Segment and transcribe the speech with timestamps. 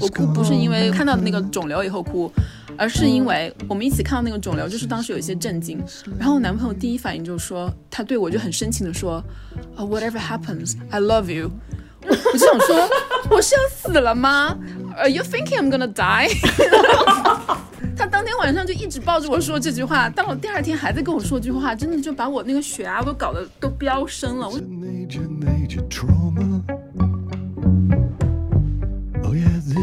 [0.00, 2.30] 我哭不是因为看到那个肿瘤以后哭，
[2.76, 5.78] 而是因为我们一起看到那个肿瘤，就是当时有一些震惊。
[6.18, 9.22] 然后我男朋友第一反应就是说，他对我就很深情的说，
[9.76, 11.50] 啊，whatever happens, I love you。
[12.06, 12.88] 我就想说，
[13.30, 14.56] 我是要死了吗
[14.96, 16.28] ？Are you thinking I'm gonna die？
[17.96, 24.48] 他当天晚上就一直抱着我说这句话，到了第二天还在跟我说这句话，真的就把我那个血压都搞得都飙升了。
[24.48, 24.60] 我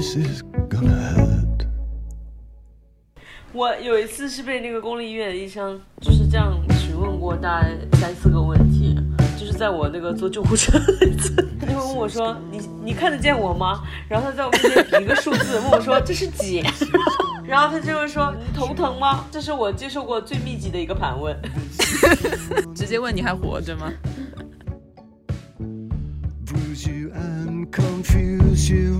[0.01, 1.67] this is gonna hurt.
[3.53, 8.97] 我有一次是被那个公立医院的医生就是这样询问过大概三四个问题，
[9.37, 16.63] 就是在我那个坐救护车那次， 他就会问我说：“你你看得见我吗？”然后他在我面前比一个数字，问我说：“这是几？”
[17.45, 21.39] 然后他就会说：“你头疼吗？”这是我接受过最密集的一个盘问。
[22.73, 23.93] 直接问你还活着吗
[26.87, 28.99] ？You and confuse you.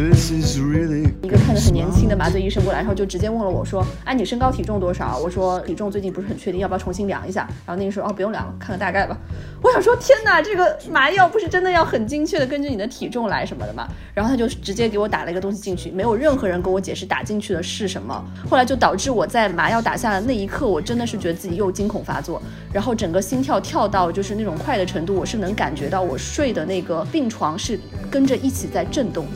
[0.00, 9.16] This is really 一个看着很年轻的麻醉医生过来，然后就直接问了我说：“哎，你身高体重多少？”我说：“体重最近不是很确定，要不要重新量一下？”然后那个说：“哦，不用量了，看个大概吧。”
[9.62, 18.24] 我想说：“天哪，这个麻药不是真的要很精确的根据你的体重来什么的吗？”然后他就直接给我打了一个东西进去，没有任何人跟我解释打进去的是什么。
[18.48, 27.78] 后来就导致我在麻药打下的那一刻，我真的是觉得自己又惊恐发作，然后整个心跳跳到就是那种快的程度，我是能感觉到我睡的那个病床是
[28.10, 29.26] 跟着一起在震动。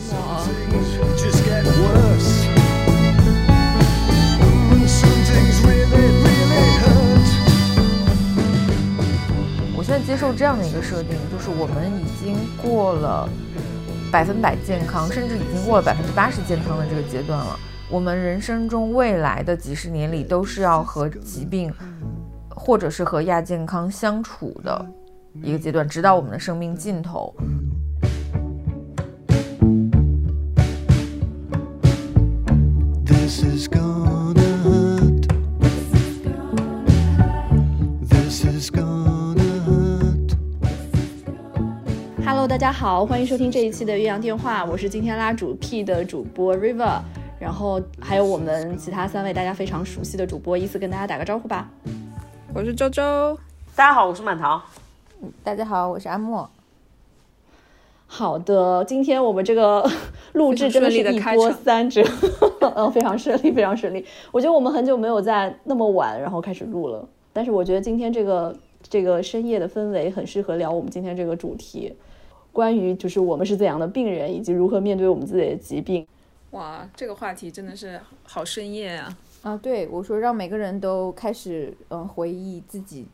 [9.77, 13.29] 我现在接受这样的一个设定，就是我们已经过了
[14.11, 17.59] 百分百健康，甚至已经过了百分之八十健康的这个阶段了。
[17.91, 21.71] 我们人生中未来的几十年里，都是要和疾病
[22.49, 24.87] 或者是和亚健康相处的
[25.43, 27.35] 一个阶段，直到我们的生命尽头。
[42.27, 47.01] Hello，大家好，欢迎收听这一期的岳阳电话，我是今天拉主 P 的主播 River，
[47.41, 51.71] 然后还有我们其他三位大家非常熟悉的主播，依次跟大家打个招呼吧。
[52.53, 53.39] 我是周周，
[53.75, 54.61] 大家好，我是满堂。
[55.43, 56.51] 大家好，我是阿莫。
[58.07, 59.91] 好的，今天我们这个
[60.35, 62.03] 录制真的是一波三折，
[62.77, 64.05] 嗯，非常顺利，非常顺利。
[64.31, 71.95] 我觉得我们很久没有在那么晚然后开始录了，但是我觉得今天这个这个深夜的氛围很适合聊我们今天这个主题，
[72.53, 76.07] 关于就是我们是怎样的病人，以及如何面对我们自己的疾病。
[76.51, 79.19] 哇，这个话题真的是好深夜啊！
[79.43, 83.07] 啊，对我说，让每个人都开始嗯、呃回忆自己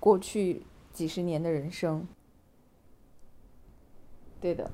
[0.00, 0.62] 过去
[0.92, 2.06] 几十年的人生。
[4.40, 4.70] 对的，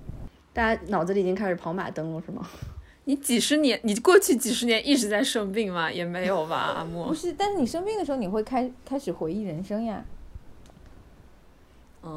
[0.55, 2.49] 大家脑子里已经开始跑马灯了，是吗？
[3.05, 5.93] 你几十年，你过去几十年一直在生病吗？
[5.93, 7.15] 也没有吧，阿莫不。
[7.15, 10.03] 是，但是你生病的时候，你会开开始回忆人生呀。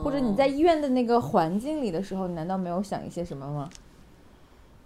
[0.03, 3.70] 或者你在医院的那个环境里的时候，你难道没有想一些什么吗？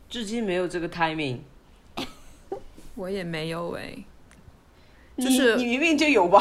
[0.09, 1.39] 至今没有这个 timing，
[2.95, 3.95] 我也没有哎、
[5.17, 6.39] 就是你明明就有吧？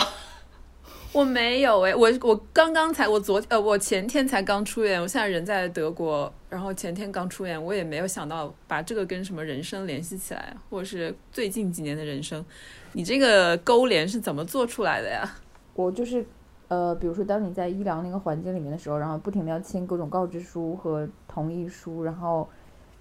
[1.13, 12.45] 我没有哎、我我刚刚才我昨呃我前天才刚出院，我现在人在德国，然后前天刚出院，我也没有想到把这个跟什么人生联系起来，或者是最近几年的人生，
[12.93, 15.29] 你这个勾连是怎么做出来的呀？
[15.75, 16.25] 我就是，
[16.69, 22.49] 呃，比如说，当你在医疗那个环境里面的时候，然后不停的要签各种告知书和同意书，然后，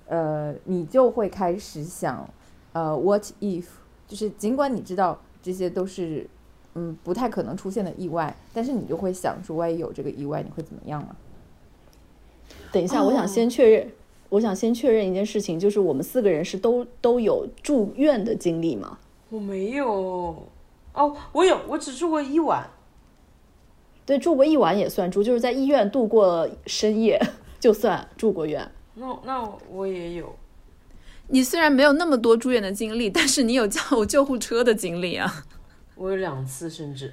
[0.07, 2.27] 呃，你就会开始想，
[2.73, 3.65] 呃，what if，
[4.07, 6.27] 就是尽管你知道这些都是，
[6.75, 11.15] 嗯，不太可能出现的意外，但是你就会想说，万一有这个意外，你会怎么样嘛？
[12.71, 13.91] 等一下，我想先确认，
[14.29, 18.99] 我想先确认一件事情，就是我们四个人是都都有住院的经历吗？
[19.29, 20.47] 我没有。
[20.93, 22.67] 哦，我有，我只住过一晚。
[24.05, 27.19] 对，住过一晚也算住，就是在医院度过深夜
[27.59, 28.69] 就算住过院。
[28.95, 30.35] 那那我也有。
[31.27, 35.45] 你虽然没有那么多住院的经历，但是你有叫救护车的经历啊。
[35.99, 37.11] 我有两次，甚至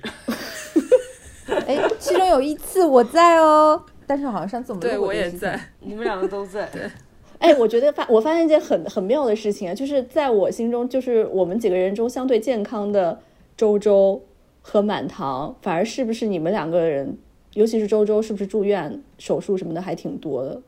[1.67, 5.61] 哎，其中有一次我在哦，但是好像上次我们对我也在。
[5.81, 6.71] 你们两个都在。
[7.41, 13.21] 哎，我觉得发我发现一件很很妙的事情啊，就是在我心中，就是我们几个人中相对健康的
[13.57, 14.23] 周周
[14.63, 17.19] 和满堂，反而是不是你们两个人，
[17.55, 20.63] 尤其是周周，是不是住院手术什么的还挺多的？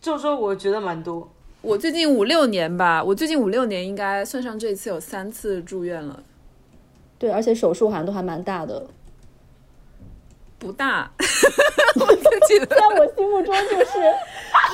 [0.00, 1.30] 周周我觉得蛮多。
[1.62, 6.22] 我最近五六年吧，我最近五六年应该算上这一次有三次住院了，
[7.18, 8.86] 对，而且手术好像都还蛮大的。
[10.58, 11.10] 不大。
[11.98, 13.92] 我自己的在我心目中就是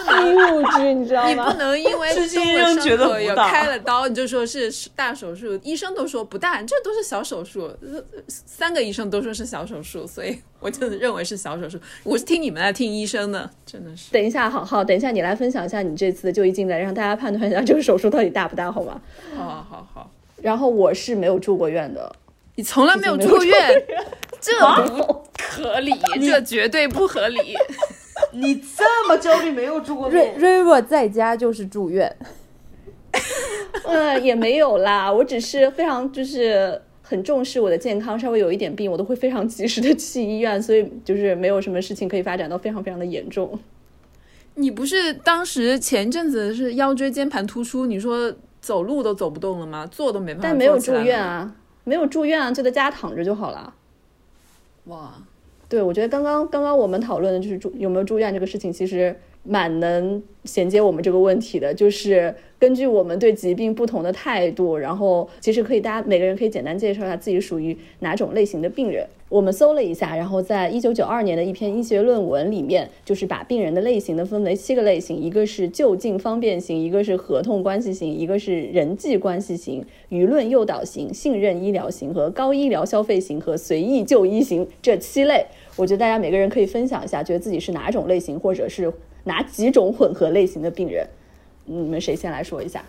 [0.05, 1.59] 新物质，你知道吗你不？
[1.59, 11.79] 能因为吃鸡动了扔觉得伤口有不大开了刀，你就说是大手术，医生都说不大，这都是小手术，呃三个医生都说是小手术，所以我就认为是小手术。
[12.03, 14.11] 我是听你们来，听医生的，真的是。
[14.11, 19.01] 等一下，好好，等一下你来分享一下你这次的就医进展，让大家判断一下这个手术到底大不大，好吗？
[19.37, 20.11] 好好好好，
[20.41, 22.13] 然后我是没有住过院的，
[22.55, 23.85] 你从来没有住过院，
[24.41, 24.53] 这
[24.87, 27.57] 不合理，这绝对不合理。
[28.33, 30.39] 你这么焦虑，没有住过瑞院？
[30.39, 32.15] 瑞若在家就是住院，
[33.85, 43.59] 呃，也没有啦，我只是非常就是很重视我的健康，稍微有一点病，我都会非常及时的去医院，所以就是没有什么事情可以发展到非常非常的严重。
[44.55, 49.87] 你不是当时前阵子是腰椎间盘突出，你说走路都走不动了吗？
[49.91, 51.19] 坐都没办法，但没有住院。
[51.19, 51.51] 啊，
[51.85, 53.75] 没有住院啊，就在家躺着就好了。
[54.85, 55.15] 哇，
[55.69, 61.73] 对，我觉得刚刚刚刚我们讨论的就是住有没有住院这个事情，其实蛮能衔接我们这个问题的。
[61.75, 69.07] 就是根据我们对疾病不同的态度，然后其实可以大家每个人可以简单介绍一下自己属于哪种类型的病人。
[69.29, 85.47] 我们搜了一下，然后在一九九二年的一篇医学论文里面，就是把病人的类型呢分为七个类型，一个是就近方便型，一个是合同关系型，一个是人际关系型，舆论诱导型、信任医疗型和高医疗消费型和随意就医型这七类。
[85.77, 88.93] 我觉得大家每个人可以分享一下，觉得自己是哪种类型，或者是
[89.25, 91.07] 哪几种混合类型的病人。
[91.65, 92.85] 你们谁先来说一下？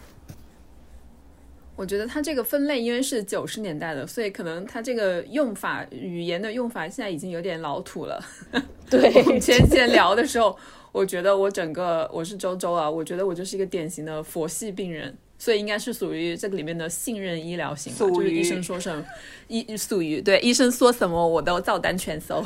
[1.76, 8.24] 我觉得它这个分类因为是九十年代的，所以可能它这个用法语言的用法现在已经有点老土了。
[8.90, 10.56] 对我们前几天聊的时候，
[10.92, 19.04] 我觉得我整个我是周周啊，我觉得我就是一个典型的佛系病人，所以应该是属于这个里面的信任医疗型吧，就是医生说什么，
[19.48, 22.44] 医属于对医生说什么我都照单全收。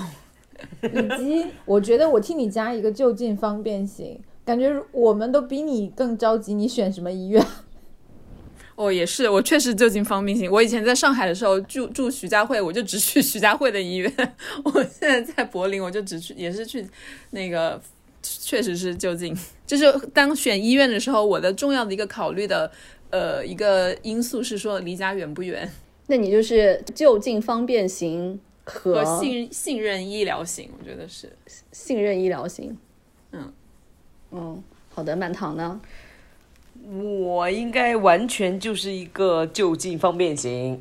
[0.84, 7.46] 以及我觉得我替你加一个就近方便型，感觉我们都比你更着急，你选什么医院？
[8.76, 10.52] 哦，也是，我确实就近方便型。
[10.52, 14.14] 我以前在上海的时候住住徐家汇，我就只去徐家汇的医院。
[14.64, 16.88] 我现在在柏林，我就只去，也是去
[17.32, 17.82] 那个，
[18.22, 19.36] 确实是就近。
[19.66, 22.70] 就是当选医院的时候，我的重要的一个考虑的
[23.10, 25.68] 呃一个因素是说离家远不远
[26.06, 31.32] 那你就是就近方便型和和信信任医疗型，我觉得是。
[31.72, 32.78] 信任医疗型。
[33.32, 33.54] 嗯
[34.32, 35.80] 嗯，好的，满堂呢？
[36.90, 40.80] 我应该完全就是一个就近方便型，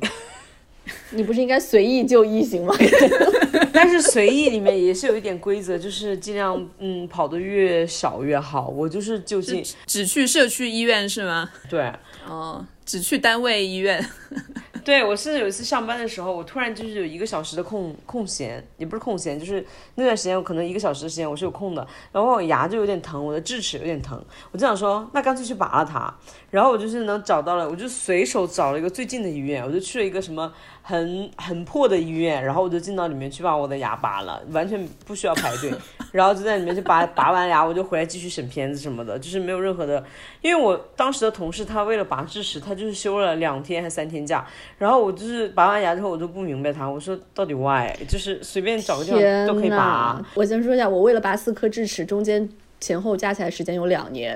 [1.11, 2.73] 你不是应该随意就医型吗？
[3.73, 8.67] 但是随意里面也是有一点规则，就是尽量嗯跑得越少越好。
[8.69, 11.49] 我就是就近，只去社区医院是吗？
[11.69, 11.91] 对
[12.27, 14.03] 哦，只去单位医院。
[14.83, 19.63] 对，我是有一次上班的时候，我突然就是有一个小时的空空闲，也不是空闲，就是
[19.95, 26.11] 那段时间我可能一个小时的时间我是有空的，然后我牙就有点疼，我的智齿有点疼，我就想说那干脆去拔了它，
[26.49, 30.53] 然后我就是能找到了，我就随手找了一个最近的医院，我就去了一个什么
[30.87, 35.69] 很很破的医院，然后我就进到里面去把我的牙拔了，完全不需要排队，
[36.13, 40.01] 然后就在里面就拔拔完牙，我就回来继续审片子什么的，就是没有任何的，
[40.41, 44.47] 因为我当时的同事他为了拔智齿，他就是休了两天还三天假，
[44.77, 52.47] 然后我就是拔完牙之后，我就不明白他，我说到底 why，就是随便找个地方都可以拔，，我先说一下，我为了拔四颗智齿，中间
[52.79, 54.33] 前后加起来时间有两年，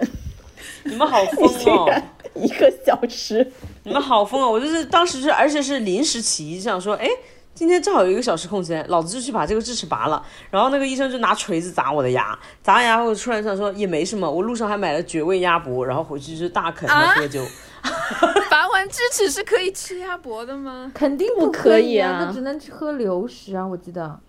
[0.86, 2.04] 你们好疯哦！
[2.36, 3.52] 一个小时。
[3.84, 4.52] 你们好疯哦！
[4.52, 7.08] 我就是当时是，而且是临时起意，想说，哎，
[7.54, 10.24] 今天正好有一个小时空闲，老子就去把这个智齿拔了。
[10.50, 17.44] 然后那个医生就拿锤子砸我的牙，砸完牙后突然想说也没什么，我路上还买了绝味鸭脖，然后回去就是大啃和喝酒。
[18.52, 20.92] 拔完智齿是可以吃鸭脖的吗？
[20.94, 24.20] 肯定不可可以啊啊，那只能喝流食啊，我记得。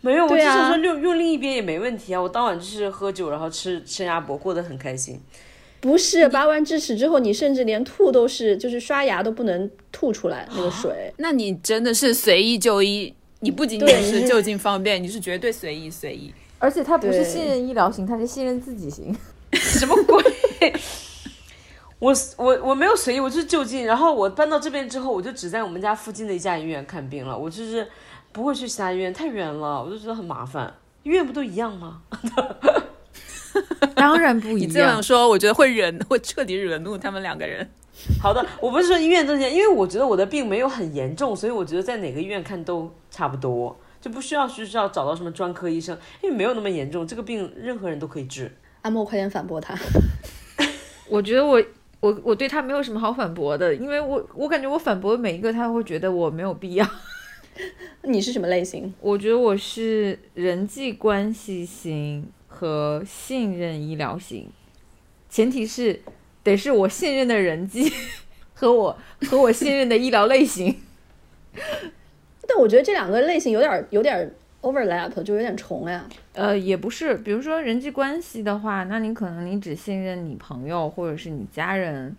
[0.00, 2.22] 没有，我就想说用用另一边也没问题啊。
[2.22, 5.20] 我当晚就是喝酒，然后吃吃鸭脖，过得很开心。
[5.80, 11.12] 不是拔完智齿之后，你甚至连吐都是，就是刷牙都不能吐出来那个水。
[11.16, 16.32] 那你真的是随意就医，你不仅仅是是就近方便，你是绝对随意随意。
[16.58, 19.16] 而且他不是信任医疗型，他是信任自己型。
[19.54, 20.22] 什么鬼？
[21.98, 23.86] 我我我没有随意，我就是就近。
[23.86, 27.36] 然后我搬到这边之后，我就只在我们家附近的一家医院看病了。
[27.36, 27.88] 我就是
[28.32, 30.72] 不会去其他医院，太远了，我就觉得很麻烦。
[31.02, 32.02] 医院不都一样吗？
[33.94, 35.02] 当然不一样你这样样。
[35.02, 37.68] 说，我觉得会惹， 会彻底惹怒他们两个人。
[38.18, 48.50] 好的，我不是说医院都这些，因为我觉得我的病没有很严重，所以我觉得在哪个医院看都差不多，就不需要需要找到什么专科医生，因为没有那么严重，这个病任何人都可以治。
[48.82, 49.74] 阿莫，快点反驳他。
[51.08, 51.62] 我觉得我
[52.00, 56.88] 我我对他没有什么好反驳的，因为我我感觉我反驳每一个，他会觉得我没有必要。
[58.04, 58.94] 你是什么类型？
[59.00, 62.26] 我觉得我是人际关系型
[62.60, 64.50] 和信任医疗型，
[65.30, 66.02] 前提是
[66.42, 67.90] 得是我信任的人际
[68.52, 68.98] 和我
[69.30, 70.76] 和我信任的医疗类型。
[72.46, 76.06] 但我觉得这两个类型有点儿有点儿 overlap，就有点重呀。
[76.34, 82.14] 呃，也不是，比如说人际关系的话，那你可能你只信任你朋友或者是你家人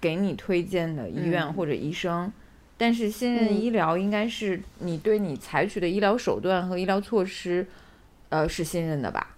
[0.00, 2.32] 给你推荐的医院或者医生，
[2.78, 7.66] 但是信任嗯医疗应该是你对你采取的医疗手段和医疗措施，
[8.30, 9.33] 呃，是信任的吧？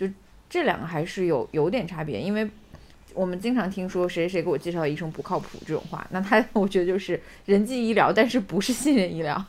[0.00, 0.12] 就
[0.48, 2.48] 这两个还是有有点差别，因为
[3.12, 9.44] 我们经常听说谁谁给我介绍的医生不靠谱这种话，那他我觉得就是人际医疗，但是不是信任医疗。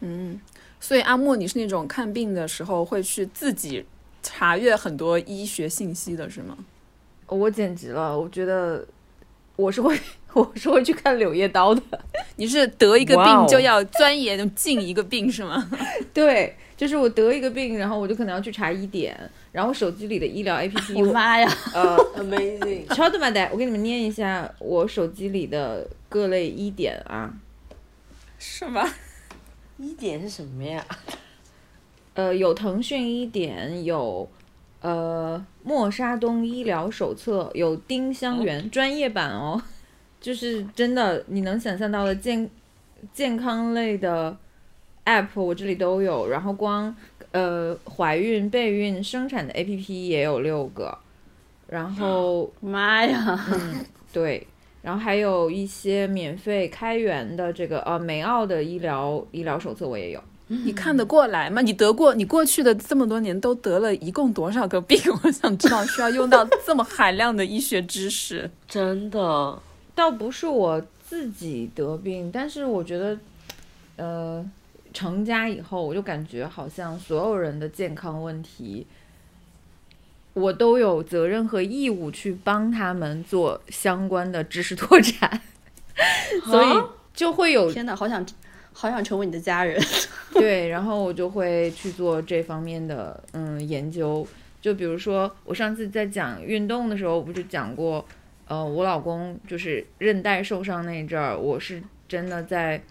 [0.00, 0.40] 嗯，
[0.78, 3.84] 所以阿莫，你是那种看病的时候会去自己
[4.22, 6.56] 查阅很多医学信息的，是吗？
[7.26, 8.86] 我简直了，我觉得
[9.56, 9.98] 我是会
[10.34, 11.98] 我是会去看《柳叶刀》的。
[12.36, 15.68] 你是得一个病就要钻研进一个病是吗？
[16.12, 19.18] 对，就是我得一个病，然后我就可能要去查医典，
[19.50, 21.50] 然后手机里的医疗 APP，我妈呀！
[21.72, 27.32] 呃， Amazing，超他妈的我给你们念一下我手机里的各类医典啊。
[28.38, 28.86] 是吗？
[29.78, 30.84] 医典是什么呀？
[32.14, 34.28] 呃，有腾讯医典，有
[34.82, 39.60] 呃默沙东医疗手册，有丁香园、专业版哦，
[40.20, 42.48] 就是真的你能想象到的健
[43.12, 44.36] 健康类的
[45.06, 46.94] app 我这里都有，然后光
[47.32, 50.98] 呃怀孕、备孕、生产的 app 也有六个，
[51.68, 53.46] 然后 妈呀！
[53.52, 53.76] 嗯，
[54.12, 54.46] 对，
[54.82, 60.20] 然后还有一些免费开源的这个呃梅奥的医疗医疗手册我也有。
[60.48, 61.60] 你看得过来吗？
[61.60, 64.96] 你得过，你过去的这么多年都得了一共多少个病？
[65.24, 68.48] 我想知道，需要用到这么海量的医学知识。
[68.68, 69.60] 真的，
[69.92, 73.18] 倒不是我自己得病，但是我觉得，
[73.96, 74.48] 呃，
[74.96, 78.86] 成家以后，我就感觉好像所有人的健康问题，
[80.32, 85.42] 我都有责任和义务去帮他们做相关的知识拓展，
[86.46, 88.26] 所以啊就会有天哪，好想
[88.72, 89.78] 好想成为你的家人。
[90.32, 94.26] 对，然后我就会去做这方面的嗯研究。
[94.62, 98.02] 就比如说，我上次在讲运动的时候，我不是讲过，
[98.48, 102.82] 呃，我老公就是韧带受伤那一阵儿，我是真的在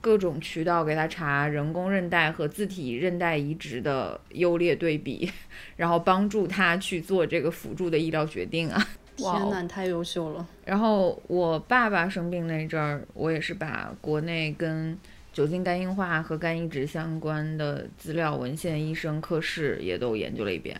[0.00, 5.30] 各种渠道给他查人工韧带和自体韧带移植的优劣对比，
[5.76, 8.88] 然后帮助他去做这个辅助的医疗决定啊。
[9.16, 10.46] 天哪，你太优秀了！
[10.64, 14.96] 然后我爸爸生病那阵儿，我也是把国内跟
[15.30, 20.74] 酒精肝硬化和肝移植相关的资料、文献、医生、科室也都研究了一遍。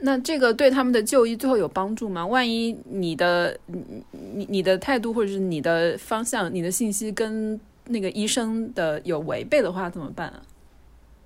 [0.00, 2.26] 那这个对他们的就医最后有帮助吗？
[2.26, 10.42] 万一你的你你你的态度或者是你的方向、你的信息跟那个医生的有违背的话，怎么办啊？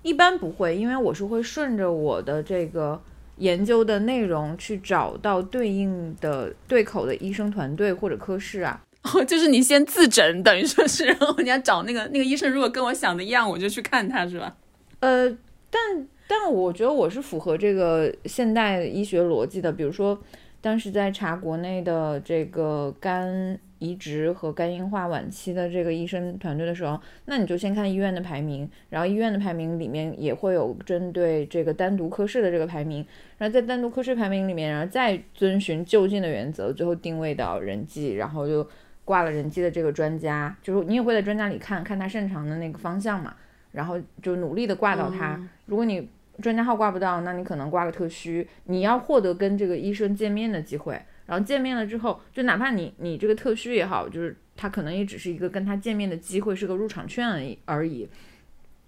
[0.01, 3.01] 一般不会，因为我是会顺着我的这个
[3.37, 8.81] 研究的内容去找到对应的对口的医生团队或者科室啊。
[9.03, 14.55] 哦， 就是你先自诊，等于说是，然后你要找那个 那个医生，如果跟我想的一样，我就去看他，是吧？
[14.99, 15.29] 呃，
[15.69, 19.71] 但但我觉得我是符合这个现代医学逻辑的。
[19.71, 20.19] 比如说，
[20.61, 33.05] 当时在查国内的这个肝移植和肝硬化晚期的这个医生团队的时候，那你就先看医院的排名，然后医院的排名里面也会有针对这个单独科室的这个排名，
[33.37, 38.67] 然后在单独科室排名里面，然后再遵循就近的原则，最后定位到人际，然后就
[39.03, 43.33] 挂了人际的这个专家，就是你也会在专家里看看他擅长的那个方向嘛。
[43.71, 45.39] 然后就努力的挂到他。
[45.67, 46.09] 如果你
[46.41, 48.47] 专家号挂不到，那你可能挂个特需。
[48.63, 58.09] 你要获得跟这个医生见面的机会，然后见面了之后，就哪怕你你这个特需也好，就是他可能也只是一个跟他见面的机会，是个入场券而已。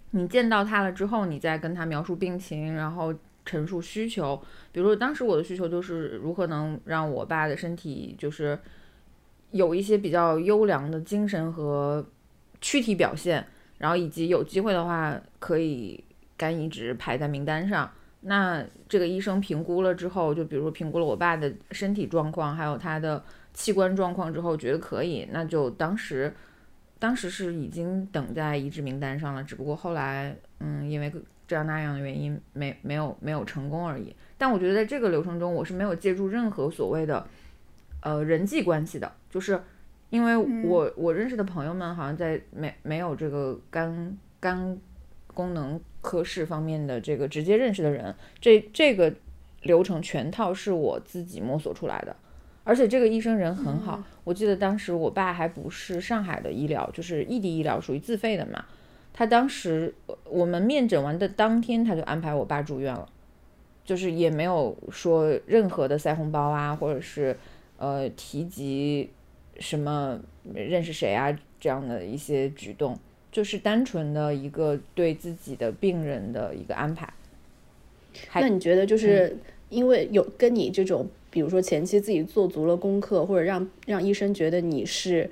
[0.10, 3.14] 你见到他了之后，你再跟他描述病情，然后
[3.46, 4.42] 陈述需求。
[4.72, 8.58] 比如说当时我的需求就是如何能让我爸的身体就是
[9.52, 12.04] 有一些比较优良的精神和
[12.60, 13.46] 躯体表现。
[13.78, 16.04] 然后以及有机会的话，可以
[16.38, 17.92] 肝移植排在名单上。
[18.22, 23.24] 那这个医生评估了之后，就比如说评估了我爸的身体状况，还有他的
[23.54, 26.34] 器官状况之后，觉得可以，那就当时
[27.00, 31.12] 当时是已经等在移植名单上了，只不过后来嗯，因为
[31.48, 34.16] 这样那样的原因，没没有没有成功而已。
[34.38, 37.28] 但我觉得在这个流程中，我是没有借助任何所谓的
[38.02, 39.62] 呃人际关系的，就是。
[40.12, 40.36] 因为
[40.66, 44.78] 我我认识的朋友们好像在没没有这个肝肝
[45.34, 49.14] 功能科室方面的这个直接认识的人，这这个
[49.64, 52.16] 流程全套是我自己摸索出来的，
[52.64, 58.66] 而且这个医生人很好，我记得当时我爸还不是上海的医疗，就是异地医疗，属于自费的嘛。
[59.14, 59.94] 他当时
[60.26, 63.08] 我们面诊完的当天，他就安排我爸住院了，
[63.84, 67.38] 就是也没有说任何的塞红包啊，或者是
[67.78, 69.10] 呃提及
[69.60, 70.20] 什么
[70.54, 72.98] 认识谁啊这样的一些举动，
[73.32, 77.12] 就是单纯的一个对自己的病人的一个安排。
[78.28, 79.38] 还那你觉得就是
[79.70, 85.30] 因为有跟你这种，比如说前期自己做足了功课，或者让让医生觉得你是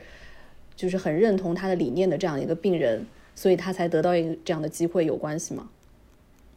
[0.75, 5.69] 就是很认同他的理念的这样一个病人，所以他才得到一个这样的机会有关系吗？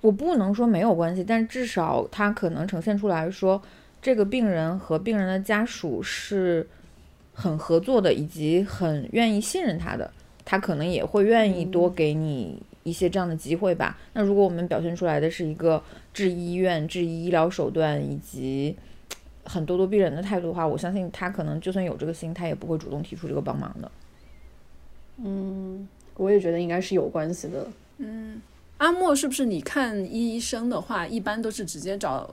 [0.00, 3.60] 我不能说没有关系，但至少他可能呈现出来说，
[4.00, 6.66] 这个病人和病人的家属是
[7.32, 10.10] 很合作的，以及很愿意信任他的，
[10.52, 13.98] 他可能也会愿意多给你一些这样的机会吧。
[14.12, 15.82] 那如果我们表现出来的是一个
[16.12, 18.76] 质疑医院、质疑医疗手段以及
[19.44, 23.90] 很咄咄逼人的态度的话，我相信他可能就算有这个心，他也不会主动提出这个帮忙的。
[25.24, 27.66] 嗯我也觉得应该是有关系的。
[27.96, 28.38] 嗯
[28.76, 32.28] 阿莫是不是你看医生的话，一般都是直接找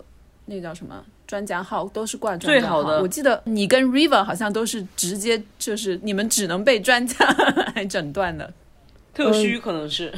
[0.48, 2.82] 那个叫什么专家号，都是挂专家号。
[2.82, 3.00] 最好的。
[3.04, 7.24] 我记得你跟 River 好像都是直接就是你们只能被专家
[7.76, 8.52] 来诊断的。
[9.14, 10.12] 特需可能是，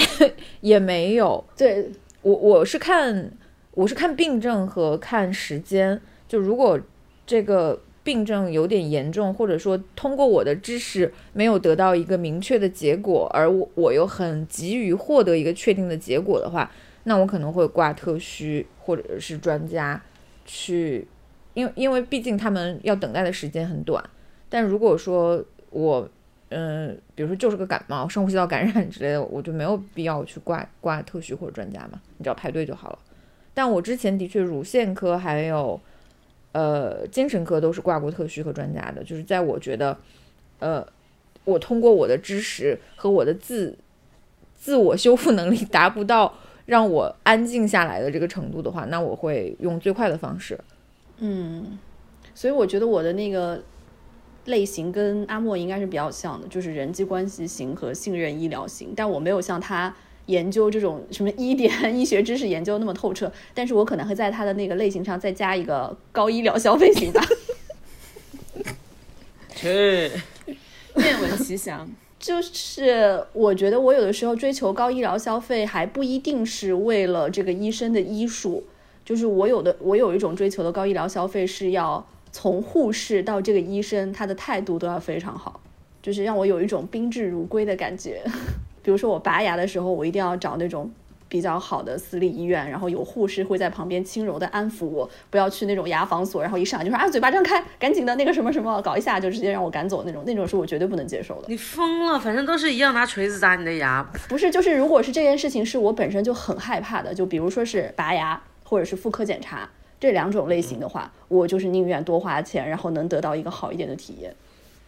[0.60, 3.32] 也没有，对，我我是看
[3.70, 5.98] 我是看病症和看时间，
[6.28, 6.78] 就如果
[7.26, 16.70] 这个病症有点严重，或者说通过我的知识没有得到一个明确的结果，而我我又很急于获得一个确定的结果的话，
[17.04, 20.02] 那我可能会挂特需或者是专家
[20.48, 21.06] 去，
[21.54, 24.02] 因因为毕竟他们要等待的时间很短。
[24.48, 26.08] 但如果说我
[26.48, 32.98] 嗯，比如说就是个感冒、上呼吸道感染之类的，我就没有必要去挂挂特需或者专家嘛，你只要排队就好了。
[33.52, 35.78] 但我之前的确乳腺科还有
[36.52, 39.94] 呃精神科都是挂过特需和专家的，就是在我觉得
[40.60, 40.82] 呃
[41.44, 43.76] 我通过我的知识和我的自
[44.56, 46.34] 自我修复能力达不到
[46.68, 50.60] 让我安静下来的这个程度的话，那我会用最快的方式。
[51.16, 51.78] 嗯，
[52.34, 53.62] 所以我觉得我的那个
[54.44, 67.24] 类型跟阿莫应该是比较像的，就是人际关系型和信任医疗型，但我没有像他研究这种什么医典医学知识研究那么透彻，但是我可能会在他的那个类型上再加一个高医疗消费型吧。
[69.56, 70.10] 去，
[70.96, 71.88] 愿闻其详。
[72.18, 78.64] 就是我觉得我有的时候追求高医疗消费，还不一定是为了这个医生的医术，
[79.04, 85.60] 就是我有的我有一种追求的高医疗消费是要从护士到这个医生，他的态度都要非常好，
[86.02, 88.20] 就是让我有一种宾至如归的感觉。
[88.82, 90.90] 比如说我拔牙的时候，我一定要找那种
[91.28, 101.48] 比较好的私立医院，然后有护士会在旁边轻柔的安抚我，不要去那种牙防所，然后一上来就说啊嘴巴张开，赶紧的那个什么什么搞一下就直接让我赶走那种，那种是我绝对不能接受的。
[101.48, 102.18] 你疯了！
[102.18, 109.68] 反正都是一样拿锤子砸你的牙，不是，就是如果是这件事情是我本身就很害怕的，就比如说是拔牙或者是妇科检查
[110.00, 114.34] 这两种类型的话，我就是宁愿多花钱，然后能得到一个好一点的体验。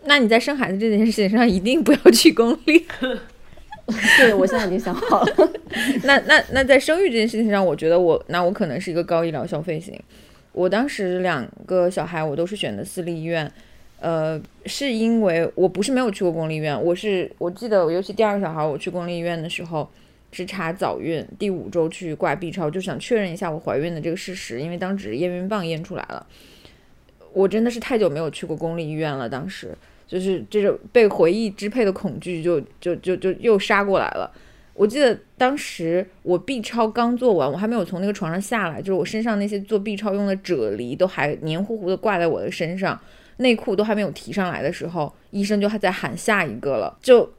[0.05, 2.87] 那你在生孩子这件事情上一定不要去公立。
[4.19, 5.53] 对，我现在已经想好了。
[6.05, 9.99] 那那那在生育这件事情上，我觉得我那我可能是一个高医疗消费型。
[10.53, 13.51] 我当时两个小孩我都是选的私立医院，
[14.01, 19.89] 呃，是因为我不是没有去过公立医院，我是我记得，尤其第二个小孩我去公立医院的时候
[20.33, 26.27] 是查早孕，第五周去挂 B 超，就想确认一下我怀孕的这个事实，因为当时验孕棒验出来了。
[27.33, 29.69] 我真的是太久没有去过公立医院了，当时
[30.11, 34.29] 就是这种被回忆支配的恐惧就就就就又杀过来了。
[34.75, 43.01] 我记得当时我 B 超刚做完，我还没有从那个床上下来，就是我身上那些做 B 超用的啫喱都还黏糊糊的挂在我的身上，
[43.37, 47.31] 内裤都还没有提上来的时候，医生就还在喊下一个了，就。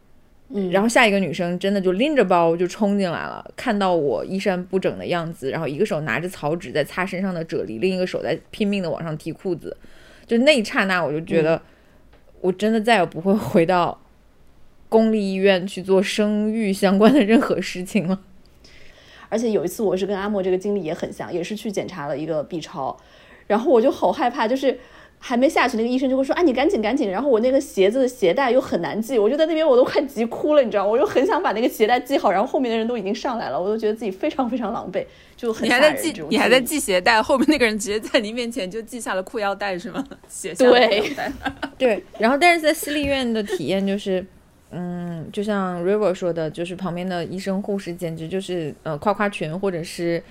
[0.54, 9.78] 嗯然后下一个女生真的就拎着包就冲进来了，看到我衣衫不整的样子，然后一个手拿着草纸在擦身上的啫喱，另一个手在拼命的往上提裤子，
[10.28, 11.62] 就那一刹那我就觉得，
[12.42, 14.02] 我真的再也不会回到
[14.90, 18.20] 公立医院去做生育相关的任何事情了。
[19.30, 22.98] 而且有一次我是跟阿莫这个经历也很像，也是去检查了一个 B 超，
[23.48, 24.78] 然后我就好害怕，就是
[25.24, 30.90] 还没下去，那个医生就会说：“啊，你赶紧赶紧。”然后我那个鞋子的鞋带又很难系，我就在那边我都快急哭了，你知道吗？
[30.90, 35.06] 我就很想把那个鞋带系好，然后后面的人都已经上来了，我都觉得自己非常非常狼狈，
[35.38, 40.04] 就很你还在系你还在系鞋带，后面那个人直接在你面前就系下了裤腰带是吗？
[40.28, 41.14] 写下了对。
[41.78, 44.26] 对，然后但是在私立医院的体验就是，
[44.72, 50.22] 嗯，就像 River 说的，就是旁边的医生护士简直就是呃夸夸群，或者是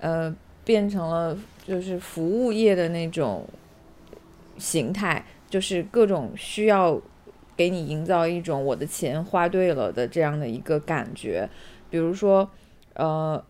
[0.00, 0.34] 呃
[0.64, 1.36] 变成了
[1.66, 3.44] 就是服务业的那种
[4.60, 7.00] 形态，就是各种需要
[7.56, 11.48] 给你营造一种我的钱花对了的这样的一个感觉。
[11.88, 12.48] 比如说，
[12.94, 13.42] 呃，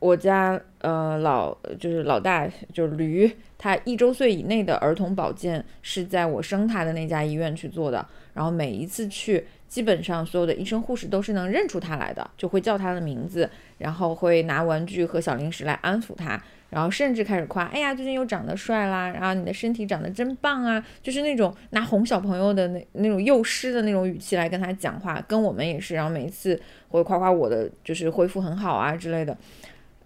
[0.00, 26.58] 我家呃老就是老大就是驴，他一周岁以内的儿童保健是在我生他的那家医院去做的，然后每一次去，基本上所有的医生护士都是能认出他来的，就会叫他的名字，然后会拿玩具和小零食来安抚他，然后甚至开始夸，哎呀，最近又长得帅啦，然后你的身体长得真棒啊，就是那种拿哄小朋友的那那种幼师的那种语气来跟他讲话，跟我们也是，然后每一次
[26.88, 29.36] 会夸夸我的就是恢复很好啊之类的，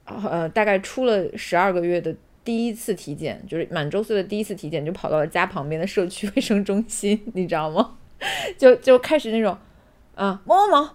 [0.07, 7.97] 呃，大概出了十二个月的第一次体检，就是满周岁的第一次体检，就跑到了家旁边的社区卫生中心，你知道吗？
[8.59, 9.57] 就就开始那种，
[10.17, 10.89] 啊，某某某，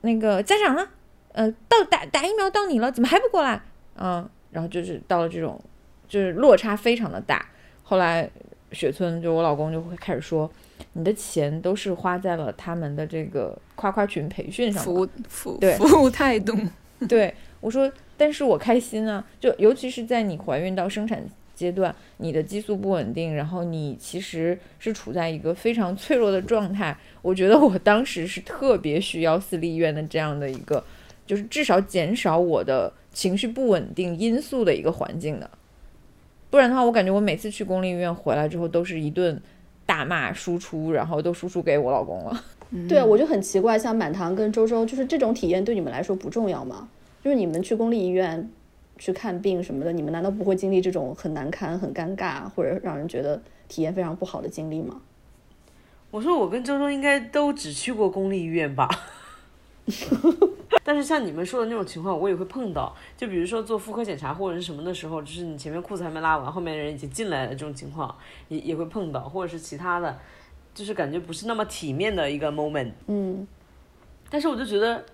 [0.00, 0.88] 那个家长呢？
[1.32, 3.60] 呃，到打打疫苗到你了，怎么还不过来？
[3.96, 5.60] 嗯，然后就是到了这种，
[6.08, 7.44] 就是落差非常的大。
[7.82, 8.30] 后来
[8.72, 10.50] 雪村就我老公就会开始说，
[10.92, 16.56] 你的钱都是花在了他们的这个夸夸群培训上，服务服对服务态度，
[17.08, 21.22] 对我说，但是我开心啊，就尤其是在你怀孕到生产
[21.54, 26.96] 阶段，你的激素不稳定，然后你其实是处在一个非常脆弱的状态。
[27.22, 30.82] 我觉得我当时是特别需要私立医院的这样的一个，
[31.26, 35.50] 就是至少减少我的情绪不稳定因素的一个环境的。
[36.50, 39.40] 不然的话，我感觉我每次去公立医院回来之后，都是一顿
[39.84, 42.44] 大骂输出，然后都输出给我老公了。
[42.88, 46.88] 对啊，我就很奇怪，像满堂跟周周，就是这种体验对你们来说不重要吗？
[47.22, 48.50] 就是你们去公立医院
[48.98, 55.00] 去看病什么的，你们难道不会经历这种很难堪、很尴尬，或者让人觉得体验非常不好的经历吗？
[56.10, 58.88] 我说我跟周周应该都只去过公立医院吧，
[60.82, 62.94] 但是像你们说的那种情况，我也会碰到。
[63.16, 68.14] 就比如说做妇科检查或者是什么的时候，就是你前面裤子还没拉完，后面的人已经进来了，这种情况
[68.48, 70.18] 也也会碰到，或者是其他的，
[70.74, 72.92] 就是感觉不是那么体面的一个 moment。
[73.06, 73.46] 嗯
[74.30, 75.04] 但是我就觉得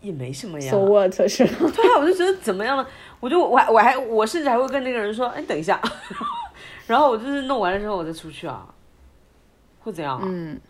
[0.00, 0.70] 也没什么呀。
[0.70, 1.44] ，so what 是？
[1.74, 2.86] 对啊，我就觉得怎么样呢？
[3.20, 5.80] 我就我还我还我甚至还会跟那个人说，哎，等一下，
[6.86, 8.72] 然后我就是弄完了之后我再出去啊，
[9.80, 10.24] 会怎样啊？
[10.24, 10.60] 嗯，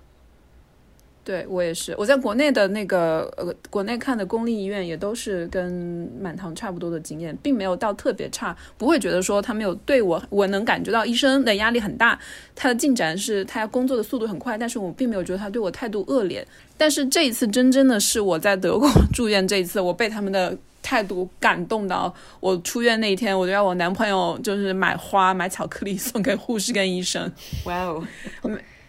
[1.28, 12.18] 对我也是，我在国内的那个呃，国内看的公立医院也都是跟满堂差不多的经验，并没有到特别差，不会觉得说他没有对我，我能感觉到医生的压力很大，
[12.56, 16.42] 他的进展是他工作的速度很快，但是我并没有觉得他对我态度恶劣。
[16.78, 27.30] 但是这一次真正的是我在德国 住院这一次，我被他们的态度感动到，我出院那一天，我就让我男朋友就是买花买巧克力送给护士跟医生。
[27.66, 28.02] 哇哦，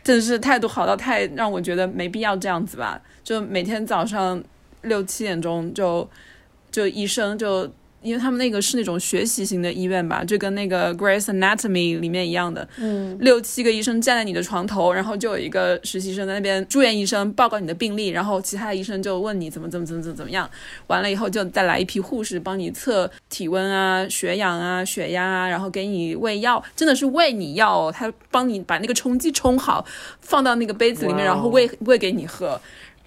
[0.04, 3.00] 真是态度好到太让我觉得没必要这样子吧。
[3.24, 4.42] 就每天早上
[4.82, 6.08] 六七点钟就
[6.72, 7.70] 就医生就。
[8.02, 20.50] 因为他们那个是那种学习型的医院吧，就跟那个《Grace Anatomy》里面一样的，嗯，六七个医生站在你的床头，然后就有一个实习生在那边，住院医生报告你的病历，然后其他的医生就问你怎么怎么怎么怎么怎么样，
[20.88, 29.86] 完了以后就再来一批护士帮你测体温啊、血氧啊、血压啊，然后给你喂药，真的是喂你药哦，他帮你把那个冲剂冲好，
[30.22, 32.60] 放到那个杯子里面，然后喂喂给你喝。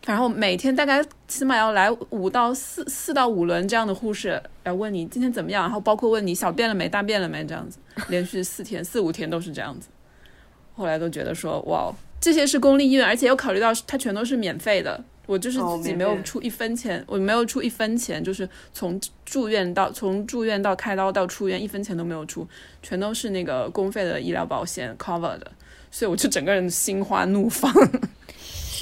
[0.05, 9.89] 然后每天大概起码要来五到四四到五轮这样的护士来问你今天怎么样，然后包括问你小便了没、大便了没这样子， 连续四天四五天都是这样子。
[10.75, 22.45] 后来都觉得说，哇，这些是公立医院，而且又考虑到它全都是免费的，我就是哦自己没有出一分钱，我没有出一分钱，就是从住院到从住院到开刀到出院一分钱都没有出，
[22.83, 25.49] 全都是那个公费的医疗保险 cover 的，
[25.93, 27.73] 所以我就整个人心花怒放。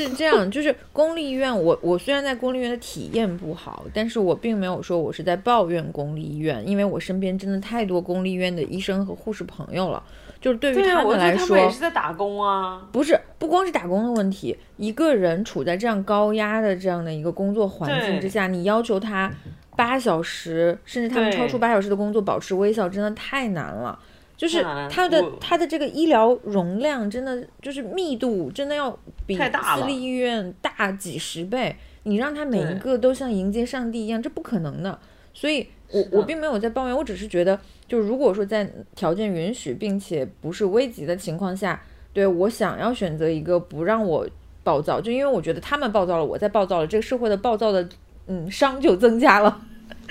[0.05, 10.03] 是这样，就是公立医院，我我虽然在公立医院的体验不好，但是我并没有说我是在抱怨公立医院，因为我身边真的太多公立医院的医生和护士朋友了，
[10.41, 12.83] 就是对于他们来说，们也是在打工啊。
[12.93, 19.31] 不是不光是打工的问题，一个人处在这样高压的这样的一个工作环境之下，你要求他
[19.77, 23.99] 八小时，甚至他们超出八小时的工作保持微笑，真的太难了。
[24.41, 28.91] 就是太难了他的我他的这个医疗容量真的就是密度真的要
[29.27, 34.99] 比私立医院大几十倍，你让他每一个都像迎接上帝一样，这不可能的。
[35.35, 41.83] 所以我我并没有在抱怨，我只是觉得，就如果说在条件允许并且不是危急的情况下，
[42.15, 44.27] 对我想要选择一个不让我
[44.65, 47.87] 暴躁，就因为我觉得他们暴躁了，我在暴躁了，这个社会的暴躁的
[48.27, 49.61] 嗯伤就增加了。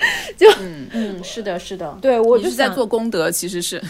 [0.92, 3.80] 嗯，是的，是的，对我就是在做功德，其实是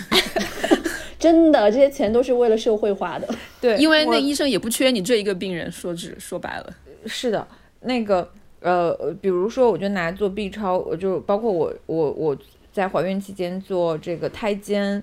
[1.18, 3.28] 真的，这些钱都是为了社会花的。
[3.60, 6.74] 对，因为那医生也不缺你这一个病人，说直说白了，
[7.06, 7.46] 是的，
[7.82, 8.28] 那个
[8.60, 12.36] 呃，比如说，我就拿做 B 超，我就包括我我我
[12.72, 15.02] 在怀孕期间做这个胎监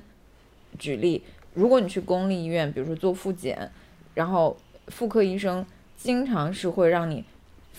[0.79, 3.71] 举例，如果你去公立医院，比如说做复检，
[4.13, 5.65] 然后妇科医生
[5.95, 7.23] 经常是会让你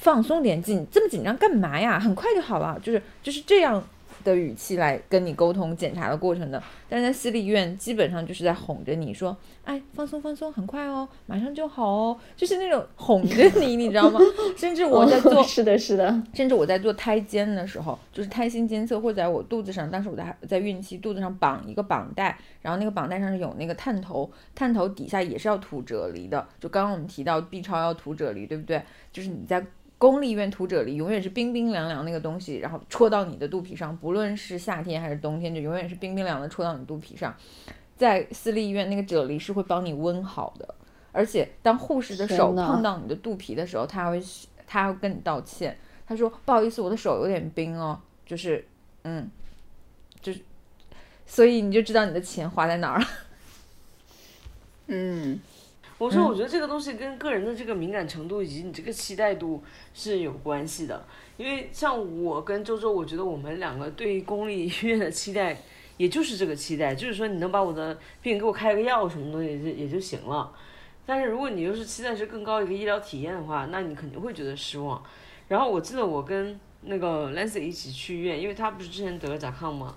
[0.00, 1.98] 放松点紧，这么紧张干嘛呀？
[1.98, 3.82] 很快就好了，就是就是这样
[4.24, 6.62] 的语气来跟你沟通检查的过程的。
[6.88, 14.18] 但是在私立医院，基本上就是在哄着你说，哎，放松放松，很快哦，马上就好哦，就是那种哄着你， 你知道吗？
[14.56, 26.46] 甚至我在做哦 是的，是的，甚至我在做胎监的时候，就是胎心监测，会在我肚子上，当时我在在孕期肚子上绑一个绑带，然后那个绑带上是有那个探头，探头底下也是要涂啫喱的。
[26.58, 28.82] 就刚刚我们提到 B 超要涂啫喱，对不对？
[29.12, 29.62] 就是你在
[29.98, 37.34] 公立医院涂啫喱，永远是冰冰凉凉那个东西，然后戳到你的肚皮上，不论是夏天还是冬天，就永远是冰冰凉的戳到你肚皮上。
[37.96, 40.74] 在私立医院，那个啫喱是会帮你温好的，
[41.10, 44.22] 而且当护士的手碰到你的肚皮的时候，他还会
[44.68, 48.64] 他还会跟你道歉，他说不好意思，我的手有点冰哦，就是
[49.02, 49.28] 嗯，
[50.20, 50.40] 就是，
[51.26, 53.06] 所以你就知道你的钱花在哪儿了。
[54.86, 55.40] 嗯，
[55.98, 59.60] 我说，我觉得这个东西跟个人的这个敏感程度以及你这个期待度
[59.92, 61.04] 是有关系的。
[61.36, 65.60] 因为像我跟周周，我觉得我们两个对公立医院的期待，
[65.96, 70.52] 也就是这个期待，就是说你能把我的病给我开个药什么东西也就也就行了。
[71.04, 75.02] 但是如果你又是期待是更高一个医疗体验的话，那你肯定会觉得失望。
[75.48, 79.96] 然后我记得我跟那个 Lancy 一起去医院，因为他不是之前得了甲亢吗？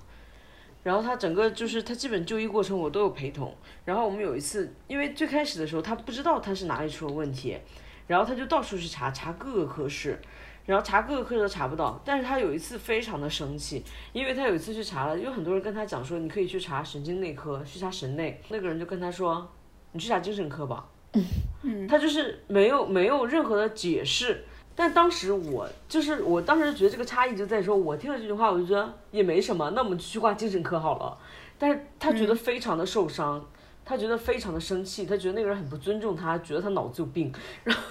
[0.84, 3.56] 然后他整个就是他基本就医过程我都有陪同。
[3.86, 7.58] 然后我们有一次，因为最开始的时候他不知道他是哪里出了问题，
[8.08, 10.20] 然后他就到处去查，查各个科室，
[10.65, 12.02] 然后查各个科室都查不到。
[12.04, 19.48] 但是他有一次非常的生气，因为他有一次去查了，有很多人跟他讲说你可以去查神经内科，去查神内，那个人就跟他说
[19.91, 20.88] 你去查精神科吧。
[21.88, 24.44] 他就是没有没有任何的解释。
[24.75, 31.17] 但当时我就是我当时觉得这个差异就在说，我听了这句话，我就觉得也没什么，那我们去挂精神科好了。
[31.60, 33.45] 但是他觉得非常的受伤，
[33.86, 37.31] 他觉得非常的生气，他觉得那个人很不尊重他，觉得他脑子有病。
[37.63, 37.84] 然后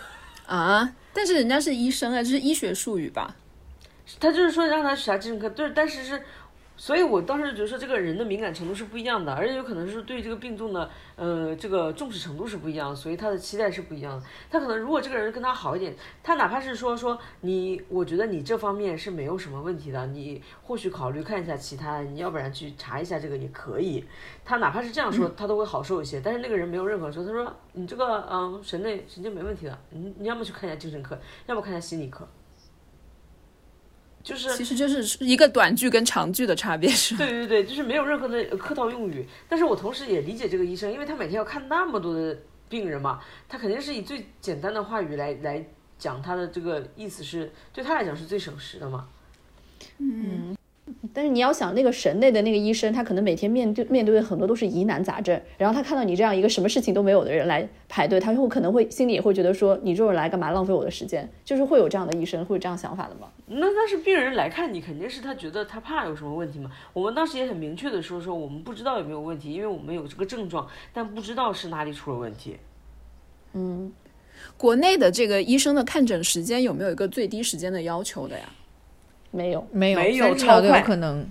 [0.46, 3.36] 啊，但是人家是医生啊，这是医学术语吧？
[4.18, 6.20] 他就是说让他去查精神科，对，但是是，
[6.80, 14.26] 所以我当时觉得说这个人的敏感程度是不一样的，而且有可能是对这个病重的呃这个重视程度是不一样，所以他的期待是不一样的。
[14.50, 24.02] 他可能如果这个人跟他好一点，他哪怕是说说你，我觉得你这方面是没有什么问题的，你或许考虑看一下其他的，你要不然去查一下这个也可以。
[24.42, 26.22] 他哪怕是这样说，他都会好受一些。
[26.24, 32.26] 但是那个人没有任何说，他说你这个嗯神内神经没问题的，你你要么去看一下精神科，要么看一下心理科。
[34.22, 37.16] 就是其实就是一个短句跟长句的差别，是？
[37.16, 39.26] 对对对，就是没有任何的呃客套用语。
[39.48, 45.64] 但是我同时也理解这个医生，因为他每天要看那么多的病人嘛，他肯定是以最简单的话语来来
[45.98, 49.08] 讲他的这个意思是，对他来讲是最省时的嘛。
[51.12, 61.28] 但是你要想，那个神内的那个医生，他可能每天面对面对的很多都是疑难杂症，然后他看到你这样一个什么事情都没有的人来排队，他会可能会心里也会觉得说，你这种来干嘛浪费我的时间？
[61.44, 63.28] 就是会有这样的医生会有这样想法的吗？
[63.46, 66.70] 那但是病人来看你，肯定是他觉得他怕有什么问题嘛。
[66.92, 72.56] 我们当时也很明确的说说，我们不知道有没有问题，因为我们有这个症状，但不知道是哪里出了问题。
[73.52, 73.92] 嗯，
[74.56, 78.44] 国内的这个医生的看诊时间有没有一个最低时间的要求的呀？
[79.30, 81.26] 没有，没有，没有30秒都有超快可能。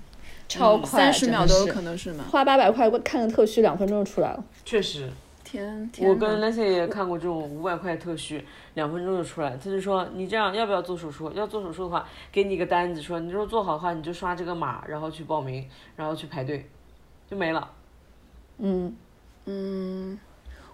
[0.47, 2.25] 超快，三十秒都有可能是吗？
[2.31, 4.43] 花八百块看个特需，两分钟就出来了。
[4.65, 5.07] 确实，
[5.43, 9.51] 天，天我跟哪 Nancy 也看过这种五百块特需，两分钟就出来。
[9.63, 11.31] 他就说你这样要不要做手术？
[11.33, 15.63] 要做手术的话，给你一个单子，说你如果做好的话，你就刷这个码，然后去报名，
[15.95, 16.67] 然后去排队，
[17.29, 17.71] 就没了。
[18.57, 18.95] 嗯
[19.45, 20.19] 嗯，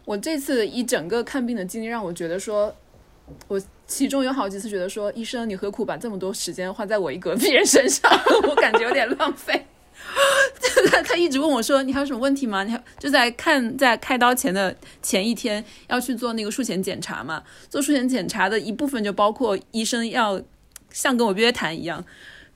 [0.05, 2.73] 我这次一整个看病的经历让我觉得说，
[3.47, 8.11] 我其中有好几次觉得说，医生你何苦把这么多时间花在我一个病人身上？
[8.47, 9.65] 我感觉有点浪费。
[10.91, 17.41] 他 他一直问我说：“你还有什么问题吗？”你还就在看在开刀前的前一天要去做那个术前检查嘛？
[17.69, 20.39] 做术前检查的一部分就包括医生要
[20.91, 22.03] 像跟我约谈一样，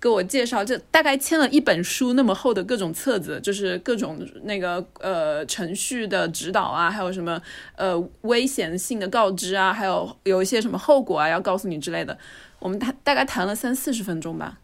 [0.02, 7.42] 给我介绍，就大概签了一本书那么厚的各种册子，就是各种那个呃程序的指导啊，还有什么
[7.76, 12.18] 呃危险性的告知啊，还有有一些什么后果啊要告诉你之类的。
[12.60, 14.58] 我们谈大概谈了三四十分钟吧，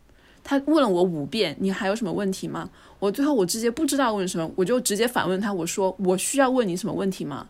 [0.43, 2.69] 他问了我五遍，你还有什么问题吗？
[2.99, 7.47] 我最后我直接不知道问什么，我就直接反问他，我说我需要问你什么问题吗？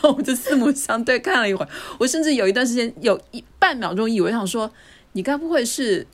[0.00, 4.70] 然后我就四目相对看了一会儿，我甚至有一段时间有一半秒钟以为想说，
[5.12, 6.06] 你该不会是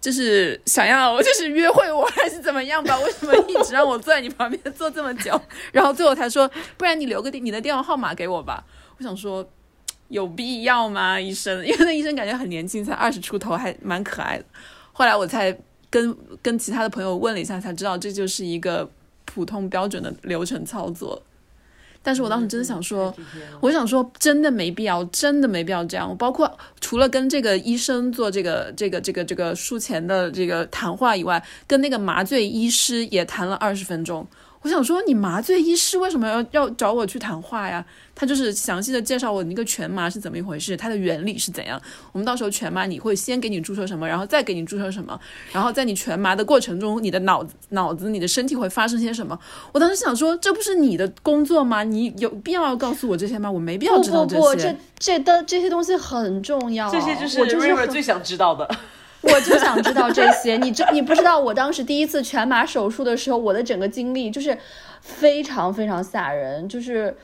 [0.00, 2.98] 就是想要就是约会我还是怎么样吧？
[3.00, 5.40] 为什么一直让我坐在你旁边坐这么久？
[5.72, 8.64] 然后最后才说，不然你留个你的电话号码给我吧。
[8.98, 9.48] 我想说。
[10.10, 11.20] 有必要吗？
[11.20, 14.44] 医生，因为那医生感觉很年轻，才二十出头，还蛮可爱的。
[14.92, 15.56] 后来我才
[15.88, 18.90] 跟跟其他的朋友问了一下，才知道这就是一个
[19.24, 21.22] 普通标准的流程操作。
[22.02, 23.14] 但是我当时真的想说，
[23.60, 26.08] 我想说真的没必要，真的没必要这样。
[26.08, 34.26] 我包括除了跟这个医生做这个这个这个这个术前的这个谈话以外，跟那个麻醉医师也谈了二十分钟。
[34.62, 37.84] 我想说，你麻醉医师为什么要要找我去谈话呀？
[38.14, 41.80] 他就是详细的介绍我那个全麻是怎么一回事，它的原理是怎样。
[42.12, 45.18] 我们到时候全麻你会先给你注射什么，然后再给你注射什么，
[45.50, 49.38] 然后在你全麻的过程中，你的脑子、脑子、你的身体会发生些什么？
[49.72, 51.82] 我当时想说，这不是你的工作吗？
[51.82, 53.50] 你有必要要告诉我这些吗？
[53.50, 54.76] 我没必要知道不不不，些。
[54.98, 58.68] 这这的这些东西很重要，这些就是我就是 River 很最想知道的。
[59.22, 64.56] 我就想知道这些，你知你不知道，我当时第一次全麻手术的时候，我的整个经历就是
[65.00, 66.68] 非常非常吓人。
[66.68, 67.14] 就是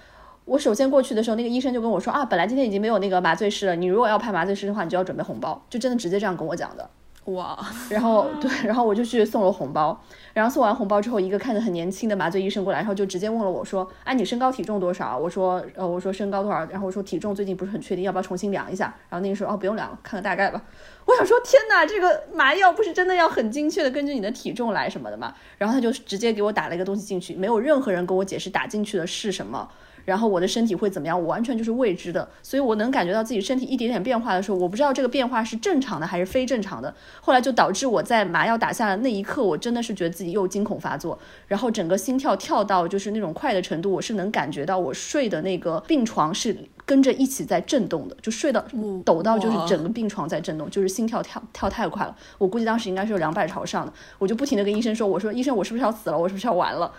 [0.45, 6.91] 我首先过去的时候，那个医生就跟我说啊，本来今天已经没有那个麻醉师了，你如果要派麻醉师的话，你就要准备红包，就真的直接这样跟我讲的。
[7.27, 7.59] 哇，
[7.91, 10.01] 然后对， 然后我就去送了红包，
[10.33, 15.19] 然后送完红包之后，一个看着很年轻的麻醉医生过来，然后就直接问了我说，哎，你身高体重多少？
[15.19, 16.65] 我说，呃，我说身高多少？
[16.67, 18.95] 然后我说体重最近不是很确定，要不要重新量一下？
[19.09, 20.63] 然后那个说，哦，不用量了，看个大概吧。
[21.07, 25.35] 我想说，天哪，这个麻药不是真的要很精确的根据你的体重来什么的吗？
[25.59, 29.69] 然后他就直接给我打了一个东西进去，没有任何人跟我解释打进去的是什么。
[30.07, 31.21] 然后我的身体会怎么样？
[31.21, 36.95] 我完全就是未知的，所以我能感觉到自己身体一点点变化的时候，我不知道这个变化是正常的还是非正常的。
[37.21, 48.65] 后来就导致我在麻药打下的那一刻，我真的是觉得自己又惊恐发作，然后整个心跳跳到就是那种快的程度，我是能感觉到我睡的那个病床是跟着一起在震动的，就睡到
[49.05, 52.17] 抖到就是整个病床在震动，就是心跳跳跳太快了。
[52.39, 56.17] 我估计当时应该是有两百朝上的，我就不停的跟医生说，我说医生我是不是要死了？
[56.17, 56.93] 我是不是要完了？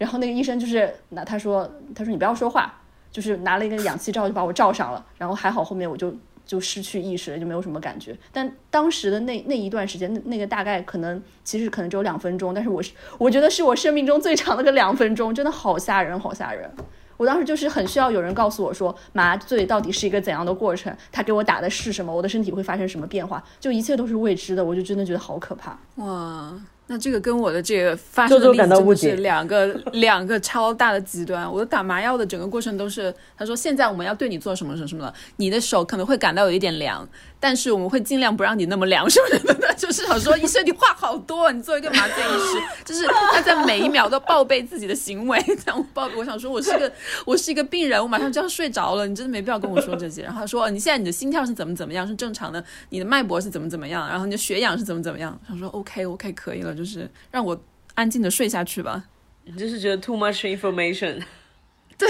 [0.00, 2.80] 然后那个医生就是那他说他说你不要说话，
[3.12, 5.04] 就是拿了一个氧气罩就把我罩上了。
[5.18, 6.14] 然后还好后面我就
[6.46, 8.16] 就失去意识了，就没有什么感觉。
[8.32, 16.70] 但当时的那那一段时间，那那个大概可能其实可能只有两分钟，但是我是我觉得是我生命中最长的个两分钟，真的好吓人，好吓人。
[17.18, 25.78] 我当时就是很需要有人告诉我说麻醉到底是一个怎样的过程，他给我打的是什么，我的身体会发生什么变化，就一切都是未知的，我就真的觉得好可怕。
[25.96, 26.58] 哇，
[26.92, 31.48] 那这个跟我的这个发生的例子真的是两个两个超大的极端。
[31.50, 37.08] 我的打麻药的整个过程都是，他说现在我们要对你做什么什么什么的，你的手可能会感到有一点凉，
[37.40, 39.74] 但是我们会尽量不让你那么凉什么什么的。
[39.74, 45.42] 就是想说，医生你话好多，你作为一个麻醉医师， 就是他在每一秒都报备自己的行为。
[45.46, 46.92] 这样我报，我想说我是个
[47.24, 50.22] 我是一个病人，我马上就要睡着了，你真的没必要跟我说这些。
[50.22, 55.40] 然后他说，哦你现在你的心跳是怎么怎么样，是正常的，你的脉搏是怎么怎么样，然后你的血氧是怎么怎么样。
[55.48, 57.58] 想说 OK OK 可以了，就是让我
[57.94, 59.02] 安静的睡下去吧。
[59.44, 61.22] 你就是觉得 too much information。
[61.96, 62.08] 对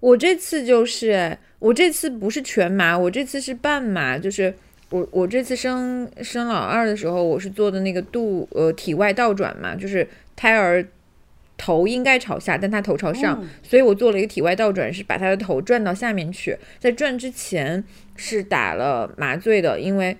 [0.00, 4.54] 我这次就是，哎我这次不是全麻，我这次是半麻，就是
[4.90, 10.86] 我我这次生生老二的时候，我是做的那个肚呃体外倒转嘛，就是胎儿
[11.56, 17.82] 头应该朝下，但他头朝上，所以我做了一个体外倒转，是把他的头转到下面去，在转之前
[18.16, 20.16] 是打了麻醉的，因为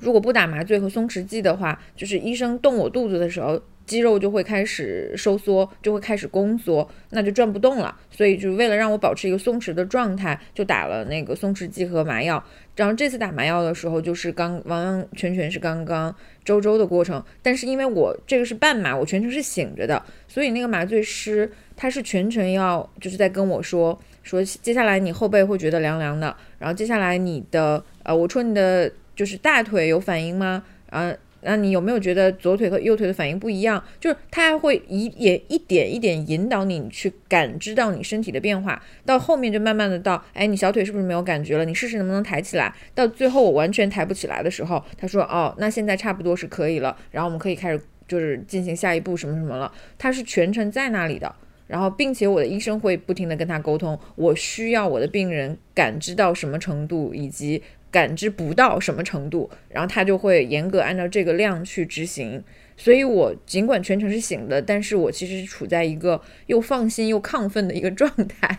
[0.00, 3.60] 如果不打麻醉和松弛剂的话，就是医生动我肚子的时候。
[3.86, 7.94] 肌肉就会开始收缩，就会开始宫缩，那就转不动了。
[8.10, 12.42] 所以就为了让我保持一个松弛的状态，就打了那个松弛剂和麻药。
[12.76, 17.22] 然后这次打麻药的时候，就是刚完完全全是刚刚周周的过程。
[17.42, 30.62] 但是因为我这个是半麻，我全程是醒着的，所以那个麻醉师他是全程要就是在跟我说说，接下来你后背会觉得凉凉的，然后接下来你的呃，我戳你的就是大腿有反应吗？
[30.90, 31.16] 然后。
[31.44, 33.82] 那你有没有觉得左腿和右腿的反应不一样？
[34.00, 41.64] 就是他还会一也一点一点引导你去感知到你身体的变化，到后面就慢慢的到，哎，你小腿是不是没有感觉了？
[41.64, 42.74] 你试试能不能抬起来？
[42.94, 49.70] 到最后我完全抬不起来的时候，他说，哦，那现在差不多是可以了，然后我们可以开始就是进行下一步什么什么了。
[49.98, 51.34] 他是全程在那里的，
[51.66, 57.62] 然后并且我的医生会不停的跟他沟通，我需要我的病人感知到什么程度，以及。
[57.94, 62.42] 感知不到什么程度，然后他就会严格按照这个量去执行。
[62.76, 68.58] 所以我尽管全程是醒的，但是我其实是处在一个又放心又亢奋的一个状态。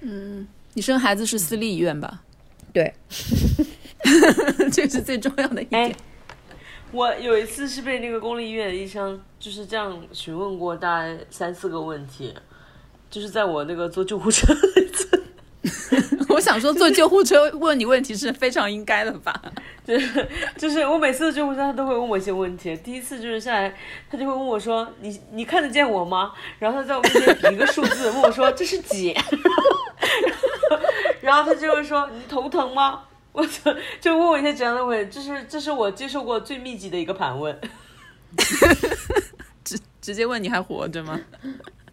[0.00, 2.22] 嗯你生孩子是私立医院吧？
[2.74, 2.92] 对，
[4.70, 5.96] 这是最重要的一哎点。，
[6.92, 12.34] 我有一次是被那个公立医院的医生就是这样询问过大概三四个问题，
[13.10, 15.09] 就是在我那个坐救护车那次。
[16.30, 19.34] 我想说，坐救护车问你问题是非常应该的吧？
[19.84, 22.74] 就是就是我每次的救护车他都会问我一些问题。
[22.78, 23.74] 第一次就是下来，
[24.10, 29.14] 他就会问我说：“你你看得见我吗？”然后他在我面前比一个数字，问我说：“这是几？”
[31.20, 33.02] 然后他就会说：“你头疼吗？”
[33.32, 37.58] 我操，就问我一些这样的问题，这是这是我接受过最密集的一个盘问。
[39.62, 41.20] 直直接问你还活着吗？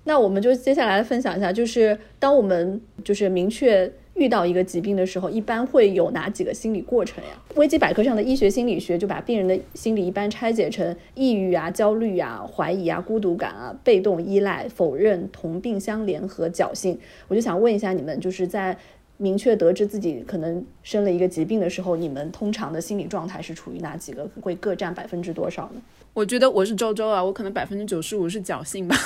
[0.08, 7.32] 那我们就接下来分享一下，就是当我们就是明确遇到一个疾病的时候，一般会有哪几个心理过程呀？
[7.56, 16.98] 维基百科上的医学心理学就把病人的心理一般拆解成抑郁啊、焦虑啊、怀疑啊、孤独感啊、被动依赖、否认、同病相怜和侥幸。
[17.28, 18.78] 我就想问一下你们，就是在
[19.18, 24.26] 明确得知自己可能生了一个疾病的时候，你们通常的心理状态是处于哪几个？
[24.40, 25.82] 会各占百分之多少呢？
[26.18, 28.98] 我觉得我是周周啊，我可能百分之九十五是侥幸吧。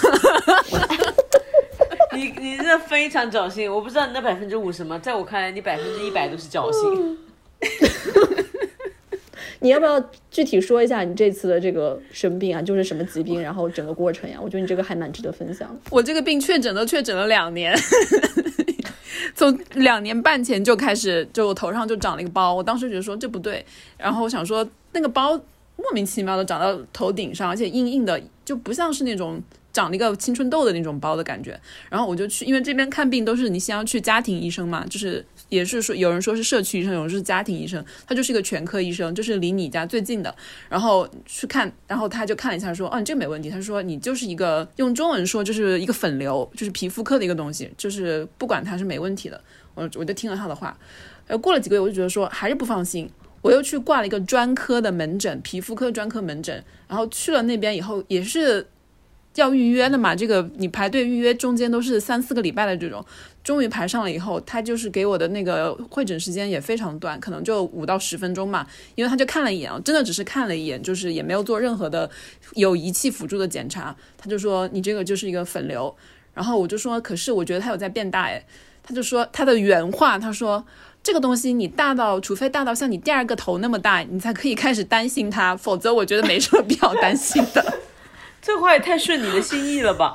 [2.15, 7.17] 你你这非常侥幸，我不知道你那百分之五什么，在我看来，你百分之一百都是侥幸。
[9.59, 9.99] 你要不要
[10.29, 14.37] 具体说一下你这次的这个生病啊，就是什么疾病，然后整个过程呀？
[14.41, 15.77] 我觉得你这个还蛮值得分享。
[15.89, 17.77] 我这个病确诊都确诊了两年，
[19.35, 22.53] 从两年半前就开始，就我头上就长了一个包。
[22.53, 23.65] 我当时觉得说这不对，
[23.97, 25.37] 然后我想说那个包
[25.81, 29.41] 莫名其妙的长到头顶上，而且硬硬的，就不像是那种
[29.73, 31.59] 长了一个青春痘的那种包的感觉。
[31.89, 40.33] 然后我就去，因为这边看病都是你先要去家庭医生嘛，就是也是说有人说是社区医生，有人是家庭医生，他就是一个全科医生，就是离你家最近的。
[40.69, 43.49] 然后去看，然后他就看了一下说，哦，你这个没问题。
[43.49, 49.41] 他说你就是一个用中文说就是一个粉瘤，就是皮肤科的一个东西，就是不管它是没问题的。
[49.73, 50.77] 我我就听了他的话，
[51.27, 53.09] 呃，过了几个月我就觉得说还是不放心。
[53.41, 58.67] 我又去挂了一个专科的门诊，皮肤科专科门诊，然后去了那边以后也是
[59.35, 63.03] 要预约的嘛，这个你排队预约中间都是三四个礼拜的这种，
[63.43, 72.09] 终于排上了以后，他就是给我的那个会诊时间也非常短，可能就五到十分钟嘛，因为他就看了一眼，真的只是看了一眼，就是也没有做任何的
[72.55, 75.95] 有仪器辅助的检查，他就说你这个就是一个粉瘤，
[76.33, 78.45] 然后我就说可是我觉得它有在变大诶，
[78.83, 80.63] 他就说他的原话，他说。
[81.03, 87.79] 这个东西你大到，除非大到像你第二个头那么大，你才可以开始担心它，否则我觉得没什么必要担心的。
[88.39, 90.13] 这话也太顺你的心意了吧？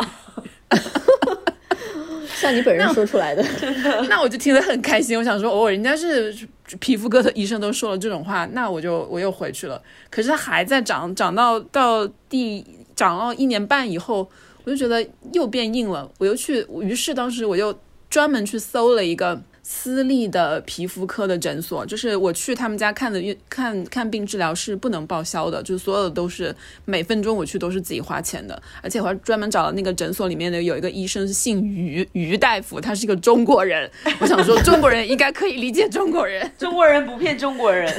[2.36, 5.18] 像你本人说出来的， 真的那我就听得很开心。
[5.18, 6.32] 我想说，哦，人家是
[6.78, 9.82] 皮肤科的医生都说了这种话，那我就我又回去了。
[10.08, 12.64] 可是它还在长，长到到第
[12.94, 14.28] 长到一年半以后，
[14.62, 16.08] 我就觉得又变硬了。
[16.18, 17.76] 我又去，于是当时我又
[18.08, 19.42] 专门去搜了一个。
[19.68, 26.54] 私立的皮肤科的诊所，就是我去他们家看的，看看病治疗是不能报销的，就是所有的都是
[26.84, 33.90] 每分钟我去都是自己花钱的，而且我还专门找了那个诊所里面的有一个医生是姓于，于大夫，他是一个中国人，
[34.20, 37.92] 我想说中国人应该可以理解中国人，中国人不骗中国人，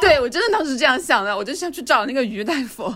[0.00, 2.94] 对我真的当时这样想的，我就想去找那个于大夫，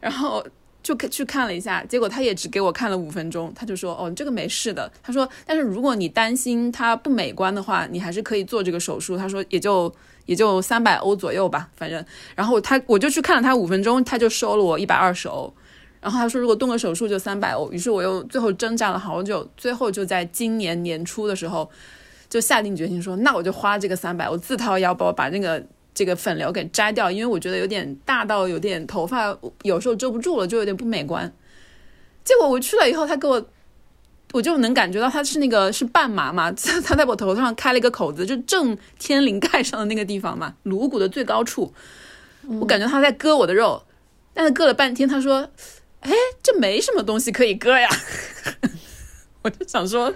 [0.00, 0.46] 然后。
[0.82, 9.92] 就去看了一下，结果他也只给我看了五分钟，他就说：“哦，这个没事的。”他说：“但是如果你担心它不美观的话，你还是可以做这个手术。”他说：“也就
[10.24, 12.02] 也就三百欧左右吧，反正。”
[12.34, 15.52] 然后他我就去看了他五分钟，他就收了我一百二十欧。
[16.00, 21.68] 然后他说：“如果动个手术就三百欧。”于是我又最后挣扎了好久，最后就在今年年初的时候
[22.30, 25.62] 就下定决心说：“那我就花这个三百，我自掏腰包把那个。”
[25.98, 31.34] 这个粉瘤给摘掉，因为我觉得有点大到有点头发有时候遮不住了，就有点不美观。
[32.22, 33.44] 结果我去了以后，他给我，
[34.32, 36.52] 我就能感觉到他是那个是半麻嘛，
[36.84, 41.74] 他在我头上开了一个口子，就正天灵盖上的那个地方嘛，颅骨的最高处，
[42.60, 43.82] 我感觉他在割我的肉，
[44.32, 45.50] 但是割了半天，他说
[45.98, 47.88] ：“哎，这没什么东西可以割呀。
[49.42, 50.14] ”我就想说，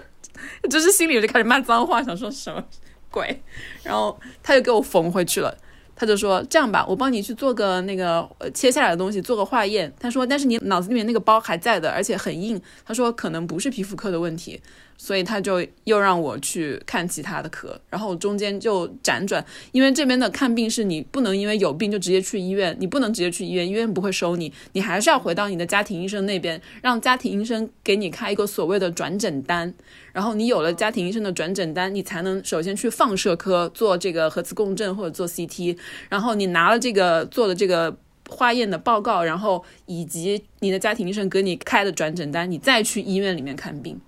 [0.69, 2.63] 就是心里就开始骂脏话，想说什么
[3.11, 3.43] 鬼，
[3.83, 5.57] 然后他就给我缝回去了。
[5.95, 14.59] 他就说：“这样吧，我帮你去做个那个呃切下来的东西，做个化验。”他说：“但是你脑子里面那个包还在的，而且很硬。”他说：“可能不是皮肤科的问题。”
[15.03, 29.73] 所以他就又让我去看其他的科，然后中间就辗转，因为这边的看病是你不能因为有病就直接去医院，你不能直接去医院，医院不会收你，你还是要回到你的家庭医生那边，让家庭医生给你开一个所谓的转诊单，
[30.13, 35.77] 然后你有了家庭医生的转诊单，你才能首先去放射科做这个核磁共振或者做 CT，
[36.07, 37.93] 然后你拿了这个做的这个
[38.29, 43.99] 化验的报告，然后以及你的家庭医生给你开的转诊单，你再去医院里面看病。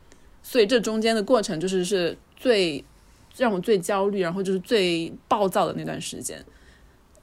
[0.48, 2.82] 所以这中间的过程就是是最
[3.36, 6.40] 让我最焦虑，然后就是最暴躁的那段时间，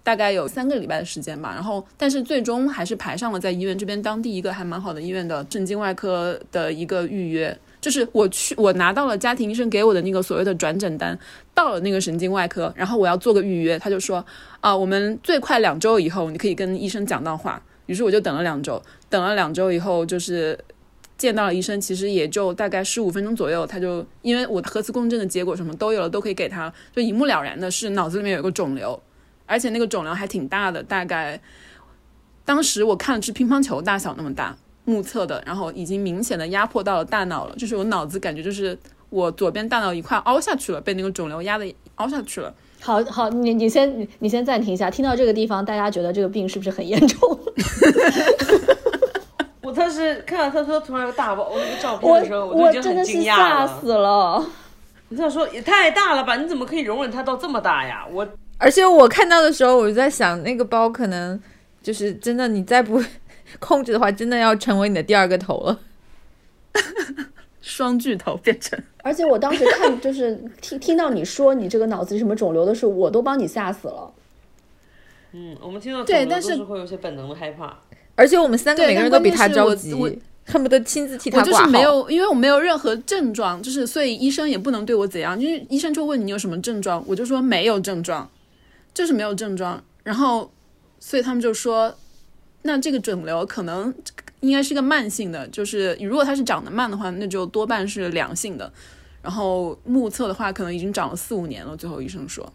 [0.03, 1.53] 大概有三个礼拜的时间吧。
[1.55, 7.57] 然后，但是最终还是排上了在医院这边当地一个还蛮好的医院的神经外科的一个预约。
[7.81, 11.17] 就是我去，我拿到了家庭医生给我的那个所谓的转诊单，
[11.55, 14.25] 到了那个神经外科，然后我要做个预约，他就说
[14.61, 17.63] 啊，我们最快两周以后你可以跟医生讲到话。
[17.87, 20.59] 于是我就等了两周，等了两周以后就是。
[21.23, 29.01] 见到了医生，其实也就大概十五分钟左右，他就因为我核磁共振的结果什么都有了，都可以给他，就一目了然的是脑子里面有一个肿瘤，
[29.47, 31.41] 而且那个肿瘤还挺大的，大概
[32.45, 38.77] 当时我看了是乒乓球大小那么大，目测的，然后已经明显的压迫到了大脑了，就是我脑子感觉就是
[39.09, 42.53] 我左边大脑一块凹下去了，被那个肿瘤压的凹下去了。
[42.81, 47.39] 好好，你你先你你先暂停一下，听到这个地方，大家觉得这个病是不是很严重？
[49.73, 53.67] 我当时看到他说突然有个大包那个照片我的时候，我就已经真的是很惊讶了。
[53.67, 54.47] 吓死了。
[55.09, 56.37] 你想说也太大了吧？
[56.37, 58.07] 你怎么可以容忍它到这么大呀？
[58.11, 61.41] 我而且我看到的时候，我就在想，那个包可能
[61.83, 63.03] 就是真的，你再不
[63.59, 65.79] 控制的话，真的要成为你的第二个头了。
[67.63, 74.13] 双巨头变成而且我当时看，就是听听到你说你这个脑子里什么肿瘤的时候，我都帮你吓死了。
[75.33, 77.79] 嗯，我们听到肿瘤对但是会有些本能的害怕。
[78.23, 79.93] 而且我们三个每个人都比他着急
[80.47, 81.53] 恨不得亲自替他我就。
[81.53, 88.31] 是没有，因为我没有任何症状，就是所以医生也不能对我怎样，因为医生就问你有什么症状，我就说没有症状，
[88.95, 89.83] 就是没有症状。
[90.05, 90.49] 然后，
[91.01, 91.93] 所以他们就说，
[92.63, 93.93] 那这个肿瘤可能
[94.39, 98.73] 应该是个慢性的，就是如果它是长得慢的话，那就多半是良性的。
[99.21, 101.77] 然后目测的话，可能已经长了四五年了。
[101.77, 102.53] 最后医生说，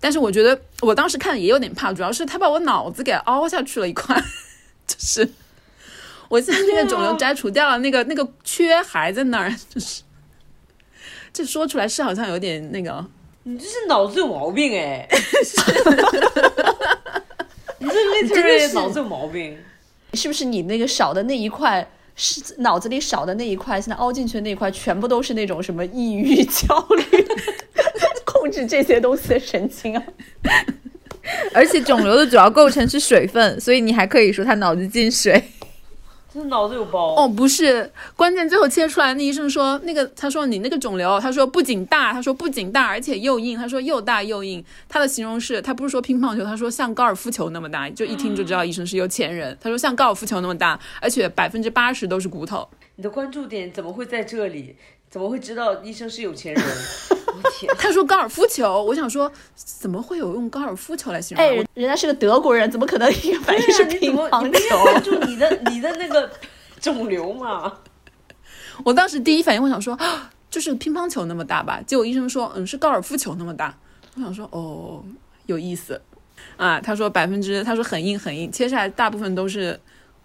[0.00, 4.16] 但是我觉得我当时看也有点怕，主要是他把我脑子给凹下去了一块，
[4.86, 5.28] 就是
[6.28, 10.02] 我现在那个肿瘤摘除掉了，那个那个缺还在那儿，就是
[11.32, 13.04] 这说出来是好像有点那个，
[13.42, 15.06] 你这是脑子有毛病哎！
[17.78, 19.58] 你这 literally 脑子有毛病。
[20.14, 27.28] 是不是你那个少的那一块，是脑子里少的那一块，现在凹进去的那一块，全部都是那种什么抑郁、焦虑，
[28.66, 30.02] 这些东西的神经啊？
[31.54, 35.42] 而且肿瘤的主要构成是水分，所以你还可以说他脑子进水。
[36.32, 44.64] 这脑子有包哦，不是，关键最后切出来，那医生说那个，他说你那个肿瘤，他说不仅大，他说不仅大，而且又硬，他说又大又硬。
[44.88, 49.56] 他的形容是，他不是说乒乓球，他说像高尔夫球那么大，就一听就知道医生是有钱人。
[49.60, 52.68] 他说像高尔夫球那么大，而且百分之八十都是骨头。
[52.94, 54.76] 你的关注点怎么会在这里？
[55.10, 56.64] 怎么会知道医生是有钱人？
[57.26, 57.74] 我天！
[57.76, 61.44] 他说高尔夫球，我想说怎么会有用高尔夫球来形容？
[61.44, 65.00] 哎，人家是个德国人，怎么可能一个反应是乒乓球？
[65.00, 66.30] 注你的你的那个
[66.80, 67.72] 肿瘤嘛？
[68.84, 71.80] 我当时第一反应，我想说，啊 就是乒乓球那么大吧。
[71.84, 73.76] 结果医生说，嗯，是高尔夫球那么大。
[74.14, 75.02] 我想说，哦，
[75.46, 76.00] 有意思
[76.56, 76.80] 啊。
[76.80, 79.78] 他说百分之，他说很硬很硬，切下来大部分都是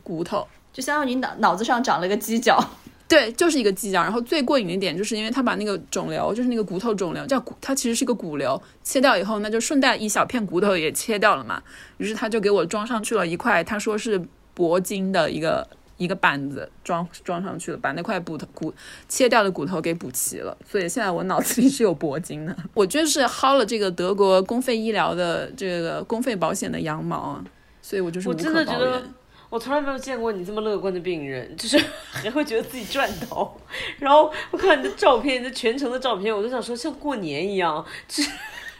[0.04, 0.48] 骨头。
[0.72, 2.64] 就相当于你脑脑子上长了个犄角。
[3.08, 4.02] 对，就是一个犄角。
[4.02, 11.62] 然后最过瘾的一点，就是因为他把那个肿瘤，就是那个骨头肿瘤，叫骨，它其实是个骨瘤，切掉以后，那就顺带一小片骨头也切掉了嘛。
[11.98, 14.20] 于是他就给我装上去了一块，他说是
[14.56, 18.74] 铂金的一个一个板子装装上去了，把那块骨头骨
[19.08, 20.58] 切掉的骨头给补齐了。
[20.68, 22.58] 所以现在我脑子里是有铂金的。
[22.74, 27.44] 我就是薅了这个德国公费医疗的这个公费保险的羊毛啊，
[27.84, 29.04] 所以我就是无我真可抱怨的觉得。
[29.50, 31.78] 我从来没有见过你这么乐观的病人，就是
[32.12, 33.56] 还会觉得自己赚到。
[34.00, 38.30] 然后我看你的照片，你的全程的照片，我都想说像过年一样，就是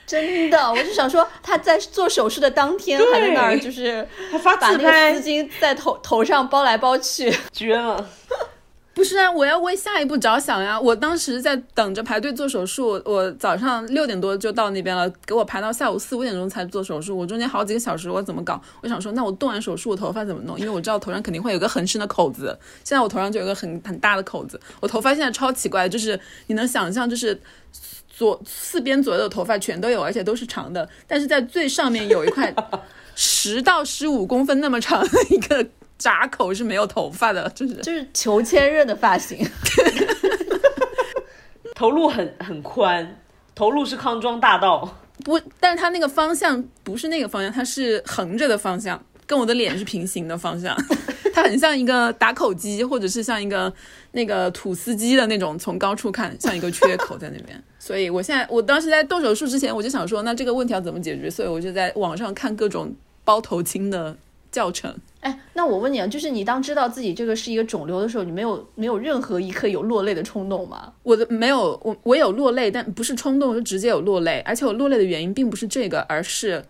[0.06, 7.36] 真的，我就想说，他在做手术的当天还在那儿，就是他发把那个自拍丝，巾在头头上包来包去。
[7.52, 8.10] 绝了！
[8.96, 10.80] 不是啊，我要为下一步着想呀。
[10.80, 17.16] 我当时在等着排队做手术，我早上六点多就到那边了，给我排到下午四五点钟才做手术。
[17.16, 18.60] 我中间好几个小时，我怎么搞？
[18.82, 20.58] 我想说，那我动完手术，我头发怎么弄？
[20.58, 22.58] 因为我知道头上肯定会有个很深的口子。
[22.86, 26.18] 现在我头上就有个很很大的口子，我头发现在超奇怪，就是
[26.48, 27.38] 你能想象，就是
[28.10, 32.56] 左四边左右的头发全都有，而且都是长的，但是在最上面有一块
[33.14, 35.68] 十到十五公分那么长的一个
[36.06, 39.44] 闸口是没有头发的，就是就是裘千仞的发型，
[41.74, 43.20] 头颅很很宽，
[43.56, 44.88] 头颅是康庄大道。
[45.24, 50.78] 不，但是它那个方向不是那个方向，它是横着的方向，跟我的脸是平行的方向。
[51.34, 53.74] 它很像一个打口机，或者是像一个
[54.12, 57.60] 那个吐司机的那种，从高处看像一个缺口在那边。
[57.80, 61.32] 所以我现在，我当时在动手术之前，我就想说，那这个问题要怎么解决？
[61.32, 62.94] 所以我就在网上看各种
[63.24, 64.16] 包头巾的
[64.52, 64.96] 教程。
[65.26, 70.94] 哎，那我问你啊，就是你当知道自己这个是一个肿瘤的时候，你没有没有任何一刻有落泪的冲动吗？
[71.02, 74.40] 我的没有，我我有落泪，但不是冲动，是直接有落泪。
[74.46, 76.64] 而且我落泪的原因并不是这个，而是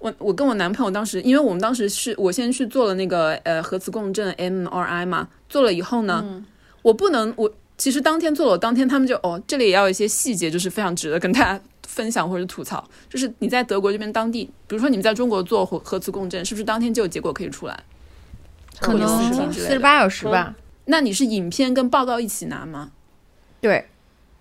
[0.00, 6.44] 我我跟我男朋友当时，因为我们当时是我先去做了那个呃核磁共振 MRI 嘛，做了以后呢，
[6.82, 7.48] 我不能我
[7.78, 17.84] 其实当天做了，我当天他们就哦这里也要有一些细节，就是非常值得跟大家分享或者吐槽，就是你在德国这边当地，比如说你们在中国做核核磁共振，是不是当天就有结果可以出来？
[18.82, 20.54] 可能四十八小时吧。
[20.86, 22.90] 那你是影片跟报告一起拿吗？
[23.60, 23.86] 对，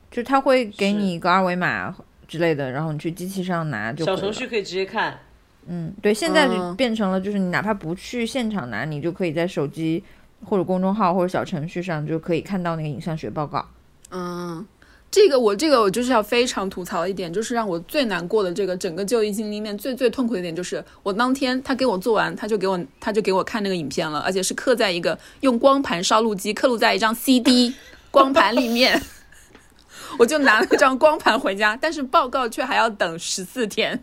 [0.10, 1.96] 就他会给你一个二维码
[2.28, 4.04] 之类的，然后你去机器上拿就。
[4.04, 5.20] 小程序可以直接看，
[5.68, 10.04] 嗯，对，现在就嗯变成了，就是你哪怕不去现场拿，你就可以在手机
[10.44, 13.64] 或者公众号或者小程序上就可以看到那个影像学报告。
[14.10, 14.66] 嗯，
[15.12, 27.76] 这个我这个我就是要非常吐槽一点，就是让我最难过的这个整个就医经历里面最最痛苦的一点，就是我当天他给我做完，他就给我他就给我看那个影片了，而且是刻在一个用光盘烧录机刻录在一张 CD
[28.10, 29.02] 光盘里面，
[30.18, 34.02] 我就拿了这张光盘回家，但是报告却还要等十四天。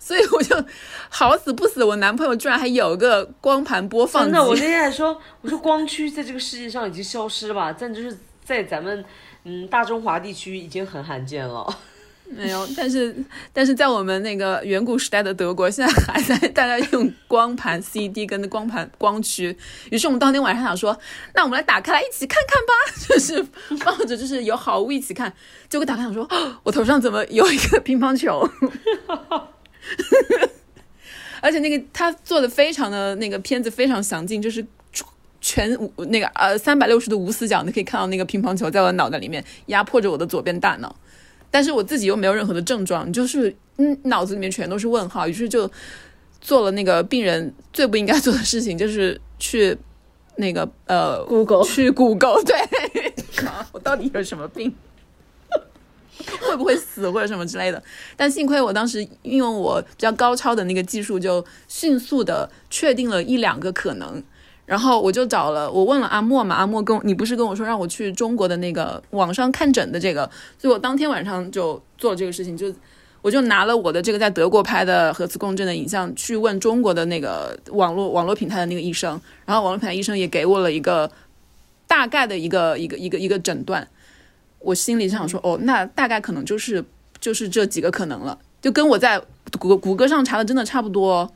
[0.00, 0.62] 所以我就
[1.08, 4.32] 好死不死，我男朋友居然还有个光盘播放机。
[4.32, 7.72] 真的，我那天还说，我说光驱在这个世界上已经消失了吧？
[7.72, 9.02] 但就是在咱们
[9.44, 11.66] 嗯大中华地区已经很罕见了。
[12.26, 13.14] 没有，但是
[13.52, 19.54] 但是在我们那个远古时代的德国，现在还在大家用光盘 CD 跟光盘光驱。
[19.90, 20.98] 于是我们当天晚上想说，
[21.34, 22.72] 那我们来打开来一起看看吧，
[23.06, 23.42] 就是
[23.84, 25.30] 抱着就是有好物一起看。
[25.68, 28.48] 结果打开想说，哦 我头上怎么有一个乒乓球？
[31.42, 34.64] 而且那个他做的非常的那个片子非常详尽，就是
[35.44, 40.96] 全无那个呃三百六十度无死角，你可以看到那个乒乓球在我的脑袋里面压迫着我的左边大脑。
[41.50, 45.70] 但是我自己又没有任何的症状，就是嗯脑子里面全都是问号，于是就
[46.40, 49.76] 做了那个病人最不应该做的事情，就是去
[50.36, 52.58] 那个呃 Google 去谷歌，对，
[53.46, 54.74] 啊 我到底有什么病？
[56.40, 57.82] 会不会死或者什么之类的？
[58.16, 64.22] 但幸亏我当时运用我比较高超的那个技术，就迅速的确定了一两个可能。
[64.66, 72.72] 然后我就找了，我问了阿莫嘛，阿莫跟你不是跟我说让我去中国的那个网上看诊的这个，所以我当天晚上就做了这个事情，就
[73.20, 81.10] 我就拿了我的这个在德国拍的核磁共振的影像去问中国的那个网络网络平台的那个医生，然后网络平台医生也给我了一个
[81.86, 83.86] 大概的一个一个一个一个诊断，
[84.60, 86.82] 我心里想说，哦，那大概可能就是
[87.20, 89.20] 就是这几个可能了，就跟我在
[89.58, 91.30] 谷谷歌上查的真的差不多。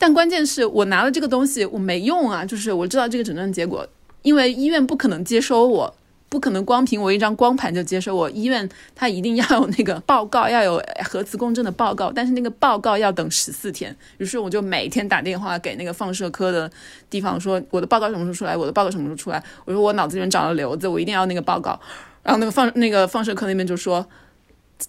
[0.00, 2.42] 但关键是我拿了这个东西，我没用啊！
[2.42, 3.86] 就是我知道这个诊断结果，
[4.22, 5.94] 因为医院不可能接收我，
[6.30, 8.30] 不可能光凭我一张光盘就接收我。
[8.30, 13.94] 医院它一定要有那个报告，要有核磁共振的报告，但是那个报告要等十四天。
[14.16, 16.70] 于是我就每天打电话给那个放射科的
[17.10, 19.44] 地方，说我的报告什么时候出来，我的报告什么时候出来。
[19.66, 21.78] 我说我脑子里面长了瘤子，我一定要那个报告。
[22.22, 24.06] 然后那个放那个放射科那边就说，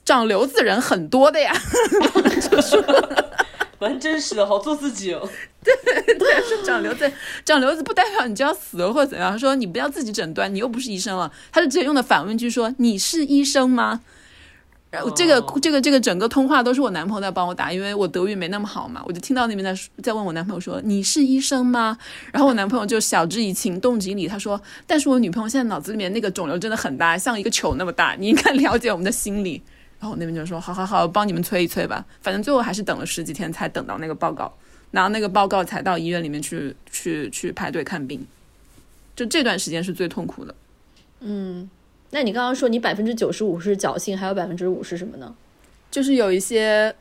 [0.05, 1.53] 长瘤子人很多的呀。
[2.49, 2.81] 就说
[3.81, 5.27] 蛮真实的，好做自己哦。
[5.63, 5.75] 对
[6.05, 7.11] 对说长瘤子，
[7.43, 9.31] 长瘤子不代表你就要死了或者怎样。
[9.31, 11.31] 他说你不要自己诊断，你又不是医生了。
[11.51, 14.01] 他就直接用的反问句说你是医生吗？
[14.91, 21.97] 然后这个哦这个这个整个通话都是我男朋友在帮我打，因为我德语没那么好嘛，我就听到那边在说在问我男朋友说你是医生吗？
[22.31, 29.63] 然后我男朋友就晓之以情，动之以理，他说但是我女朋友现在脑子里面那个肿瘤真的很大，像一个球那么大，你应该了解我们的心理。
[30.01, 32.03] 然后我那边就说好好好，帮你们催一催吧。
[32.21, 34.51] 反正最后还是等了十几天才等到那个报告。
[34.93, 38.27] 拿那个报告才到医院里面去去去排队看病，
[39.15, 40.53] 就这段时间是最痛苦的。
[41.21, 41.69] 嗯
[42.09, 45.33] 那你刚刚说你百分之九十五是侥幸，还有百分之五是什么呢？
[45.89, 46.93] 就是有一些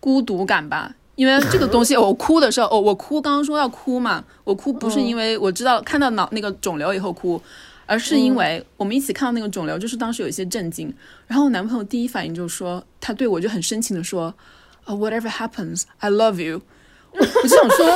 [0.00, 0.94] 孤独感吧。
[1.16, 7.40] 因为这个东西， 我哭的时候，哦，我哭，刚刚说要哭嘛，我哭不是因为我知道看到脑那个肿瘤以后哭，
[7.86, 10.92] 而是因为我们一起看到那个肿瘤，就是当时有一些震惊。
[11.26, 14.34] 然后我男朋友第一反应就说，他对我就很深情的说，
[14.84, 16.62] 啊、w h a t e v e r happens, I love you。
[17.20, 17.86] 我就想说，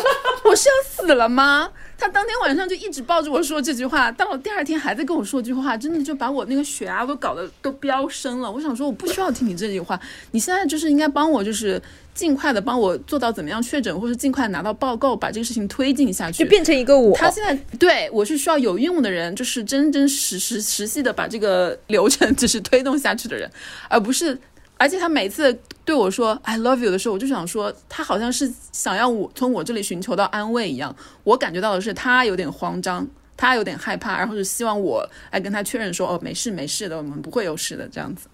[0.45, 1.71] 我是要死了吗？
[1.99, 8.51] 他当天晚上就一直抱着我说这句话，到了第二天还在跟我说这句话，真的就把我那个血压都搞得都飙升了。
[8.51, 10.01] 我想说，我不需要听你这句话，
[10.31, 11.81] 你现在就是应该帮我，就是
[12.15, 16.43] 尽快的帮我做到怎么样确诊，或是尽快拿到报告，把这个事情推进下去。
[16.43, 17.15] 就变成一个我。
[17.15, 23.51] 他现在对我是需要有用的人，就是真真实实实际的把这个流程就是推动下去的人，
[23.91, 24.39] 而不是。
[24.81, 30.97] 而且他每次对我说 “I love you” 的时候，我就想说，他好像是想要我从我这里寻求到安慰一样。
[31.23, 33.07] 我感觉到的是他有点慌张，
[33.37, 38.27] 他有点害怕，然后就希望我来跟他确认说：“哦，没事没事的，我们不会有事的。”这样子，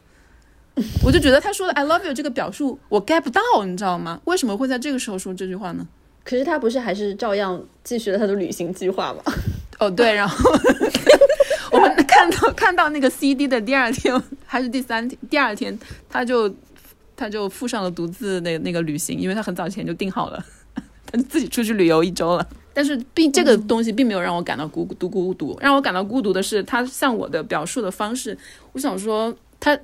[1.05, 4.21] 我就觉得他说的 “I love you” 这个表述我 get 不到，你知道吗？
[4.27, 5.85] 为什么会在这个时候说这句话呢？
[6.23, 9.21] 可是他不是还是照样继续了他的旅行计划吗？
[9.81, 10.49] 哦，对，然后
[11.73, 16.53] 我们看到 看到那个 CD 的第二天还是第三天，第二天他就
[17.15, 20.43] 他就附上了独自的那个旅行，因为他很早前就订好了，
[21.05, 22.49] 他自己出去旅游一周了。
[22.73, 28.37] 但是并这个东西并没有让我感到孤独孤独，让我感到孤独的是他向我的表述的方式。
[28.73, 29.79] 我想说他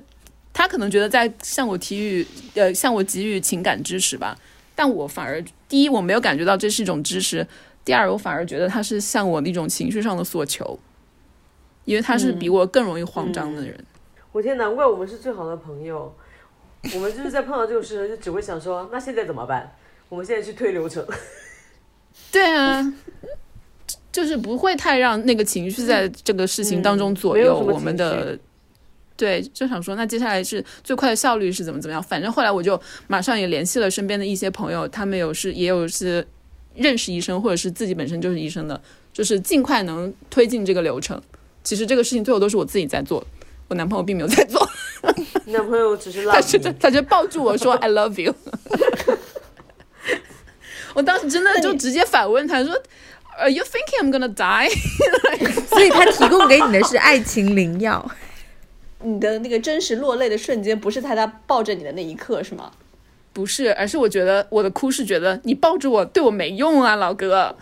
[0.51, 4.37] 他可能觉得在向我给予呃向我给予情感支持吧，
[4.75, 7.47] 但我反而第一我没有感觉到这是一种支持，
[7.83, 10.79] 第二我反而觉得他是向我的一种情绪上的索求，
[11.85, 13.77] 因为他是比我更容易慌张的人。
[14.31, 16.13] 我天，难怪我们是最好的朋友。
[16.93, 19.73] 我们就是在碰到这种事情，就只会想说，那现在怎么办？
[20.09, 21.05] 我们现在去推流程。
[22.31, 22.93] 对啊，
[24.11, 28.37] 就是不会太让那个情绪在这个事情当中左右我们的。
[29.15, 32.01] 对，就想说，那接下来是最快的效率是怎么怎么样？
[32.01, 36.27] 反正后来我就马上也联系了身边的一些朋友，他们有是也有是
[36.73, 38.81] 认识医生，或者是自己本身就是医生的，
[39.13, 41.21] 就是尽快能推进这个流程。
[41.63, 43.25] 其实这个事情最后都是我自己在做，
[43.69, 44.67] 我男朋友并没有在做，
[45.45, 48.35] 你 男朋友只是拉他是他就抱住我说 I love you。
[50.93, 52.71] 我当时真的就直接反问他说
[53.37, 54.69] ，Are you thinking I'm gonna die？
[55.67, 58.11] 所以他提供给你的是爱情灵药。
[59.01, 62.71] 你的那个真实落泪的瞬间，不是在他抱着你的那一刻，是吗？
[63.33, 67.55] 不是，而是我觉得我的哭是觉得你抱着我对我没用啊，老哥。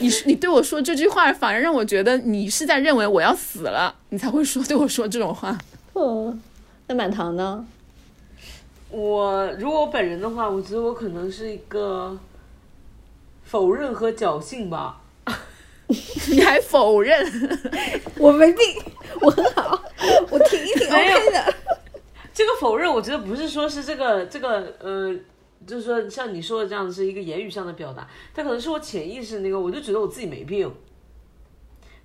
[0.00, 5.58] 你你对我说这句话，反而让我觉得你是在认为我要死了，你才会说对我说这种话。
[5.94, 6.40] 嗯，
[6.86, 7.66] 那满堂呢？
[8.90, 12.18] 我如果我本人的话，我觉得我可能是一个
[13.44, 15.00] 否认和侥幸吧。
[16.30, 17.26] 你还否认？
[18.18, 18.62] 我没病，
[19.20, 19.82] 我很好，
[20.30, 21.54] 我挺一挺 OK 的。
[22.34, 25.14] 这个否认，我觉得不是说是这个这个呃，
[25.68, 30.68] 就是说像你说的这样是一个言语上的表达，它可能是我潜意识那个，我就觉得我自己没病。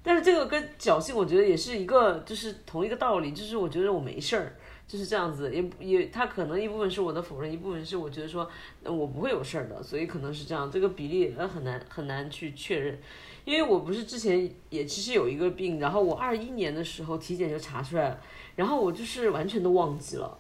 [0.06, 4.54] 但是这个跟侥幸，我觉得也是一个，就是同一个道理，就是我觉得我没事儿，
[4.86, 8.46] 就是这样子，也也，他可能一部分是我的否认，一部分是我觉得说，
[8.84, 13.00] 我不会有事儿的，所以可能是这样，这个比例呃很难很难去确认，
[13.46, 18.20] 因为我不是之前也其实有一个病，然后我二一年的时候体检就查出来了，
[18.58, 20.38] 然后我就是完全都忘记了。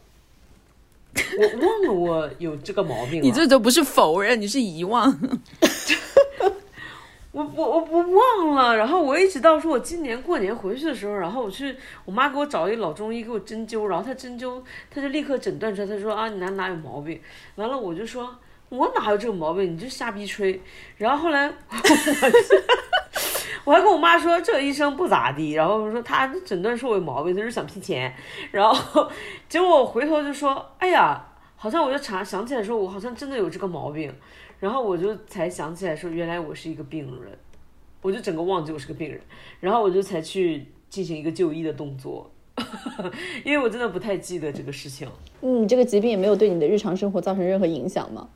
[1.37, 3.21] 我忘了我有这个毛病了。
[3.21, 5.17] 你这都不是否认，你是遗忘。
[7.31, 8.03] 我我我我
[8.47, 14.61] 忘了，然后我一直到说我今年过年回去的时候，然后我去我妈给我找一老中医给我针灸，然后他针灸
[14.91, 17.19] 他就立刻诊断出来，他说啊你哪哪有毛病，
[17.55, 18.35] 完了我就说
[18.69, 20.61] 我哪有这个毛病，你就瞎逼吹，
[20.97, 21.53] 然后后来我
[23.65, 28.13] 我还跟我妈说这医生不咋地，然后我说他诊断说我有毛病，他是想骗钱，
[28.51, 29.09] 然后
[29.47, 34.13] 结果我回头就说哎呀，好像我就查想起来说我好像真的有这个毛病。
[34.59, 37.37] 然后我就才想起来说，原来我是一个病人，
[38.01, 39.19] 我就整个忘记我是个病人，
[39.59, 42.31] 然后我就才去进行一个就医的动作，
[43.43, 45.05] 因为我真的不太记得这个事情。
[45.41, 48.29] 嗯，这个疾病也没有对你的日常生活造成任何影响吗？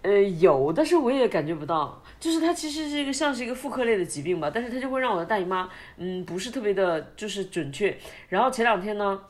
[0.00, 7.96] 呃，有，但是我也感觉不到，就是它其实是一个像是一个妇科类的疾病吧，但是它就会让我的大姨妈，嗯，不是特别的，就是准确。
[8.28, 9.20] 然后前两天呢，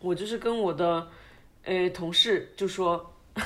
[0.00, 1.08] 我就是跟我的，
[1.64, 3.10] 呃，同事就说。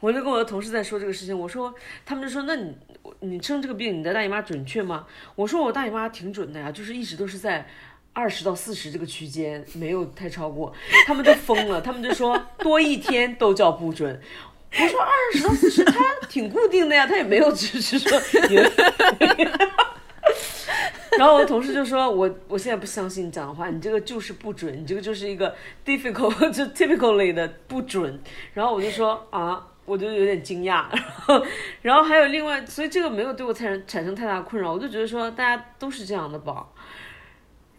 [0.00, 2.74] 我就跟我的同事在说这个事情，我说，他们就说，那你
[3.20, 5.06] 你生这个病，你的大姨妈准确吗？
[5.34, 7.66] 我说我大姨妈挺准的呀，就是一直都是在
[8.12, 10.72] 二十到四十这个区间，没有太超过。
[11.06, 14.20] 他们就疯了，他们就说多一天都叫不准。
[14.78, 18.20] 我说二十到四十，他挺固定的呀，他也没有只是说。
[21.18, 25.54] 然后我的同事就说：“我我现在不相信你讲的话，你这个就是不准，你这个就是一个
[25.84, 28.22] difficult 就 typically 的不准。”
[28.54, 31.46] 然后我就说：“啊。”我就有点惊讶， 然后，
[31.82, 36.64] 然后还有另外，所以这个没有对我产生产生太大困扰，我就觉得说大家都是这样的吧。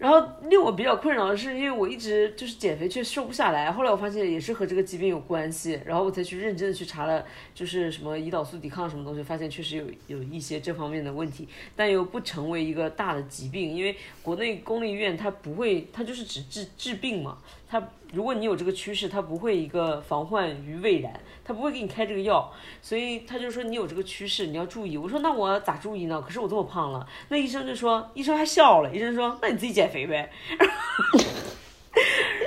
[0.01, 7.23] 然后令我比较困扰的是，因为我一直就是减肥却瘦不下来，后来我发现也是和这个疾病有关系，然后我才去认真的去查了，
[7.53, 17.37] 就是什么胰岛素抵抗什么东西，发现确实有有一些这方面的问题，但又不成为一个大的疾病，因为国内公立医院它不会，它就是只治治病嘛，
[17.71, 22.51] 他如果你有这个趋势，他不会一个防患于未然，他不会给你开这个药，
[22.81, 24.97] 所以他就说你有这个趋势，你要注意。
[24.97, 26.21] 我说那我咋注意呢？
[26.21, 30.29] 可是我这么胖了，那医生就说，医生还笑了，医生说那你自己减肥呗。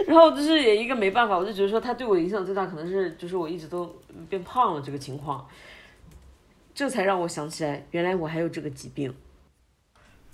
[0.06, 3.96] 然后就是也一个没办法，我就觉得说他对我影响最大，可能是就是我一直都
[4.28, 5.48] 变胖了这个情况，
[6.74, 9.14] 这才让我想起来，原来我还有这个疾病。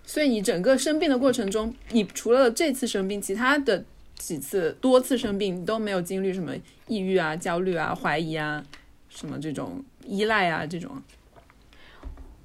[0.05, 3.85] 所以你整个生病的过程中，你除了这次生病，其他的
[4.21, 6.53] 几次多次生病，都没有经历什么
[6.87, 8.63] 抑郁啊、焦虑啊、怀疑啊，
[9.09, 11.03] 什么这种依赖啊这种。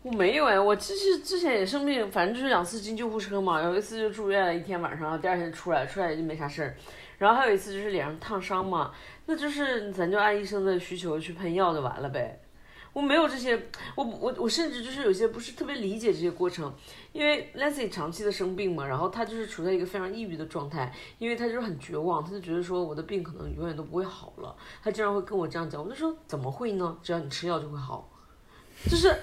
[0.01, 3.61] 我没有哎，我其实之前也生病，反正就是两次进救护车嘛。
[3.61, 6.75] 有一次就住院了一天晚上，第二天出来，出来就没啥事儿。
[7.17, 8.91] 然后还有一次就是脸上烫伤嘛，
[9.25, 12.39] 那就是咱就按医生的需求去喷药就完了呗。
[12.95, 13.61] 我没有这些，
[13.95, 16.73] 我我我甚至就是有些不是特别理解这些过程，
[17.11, 26.97] 因为 Leslie 长期的生病嘛，然后他就是处在一个非常抑郁的状态，因为他就是很绝望，他就觉得说我的病可能永远都不会好了，他经常会跟我这样讲，我就说怎么会呢？
[27.03, 28.09] 只要你吃药就会好，
[28.89, 29.13] 就是。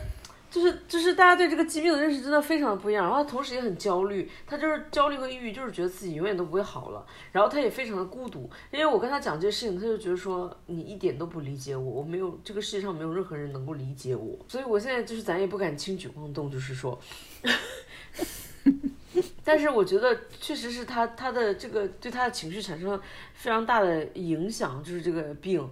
[0.53, 17.00] 就是就是大家对这个疾病的认识真的非常的不一样，然后他同时也很焦虑，他就是焦虑和抑郁，就是觉得自己永远都不会好了，然后他也非常的孤独，因为我跟他讲这些事情，他就觉得说你一点都不理解我，我没有这个世界上没有任何人能够理解我，所以我现在就是咱也不敢轻举妄动，就是说，
[19.42, 23.00] 但是我觉得确实是他他的这个对他的情绪产生了
[23.32, 25.66] 非常大的影响，就是这个病。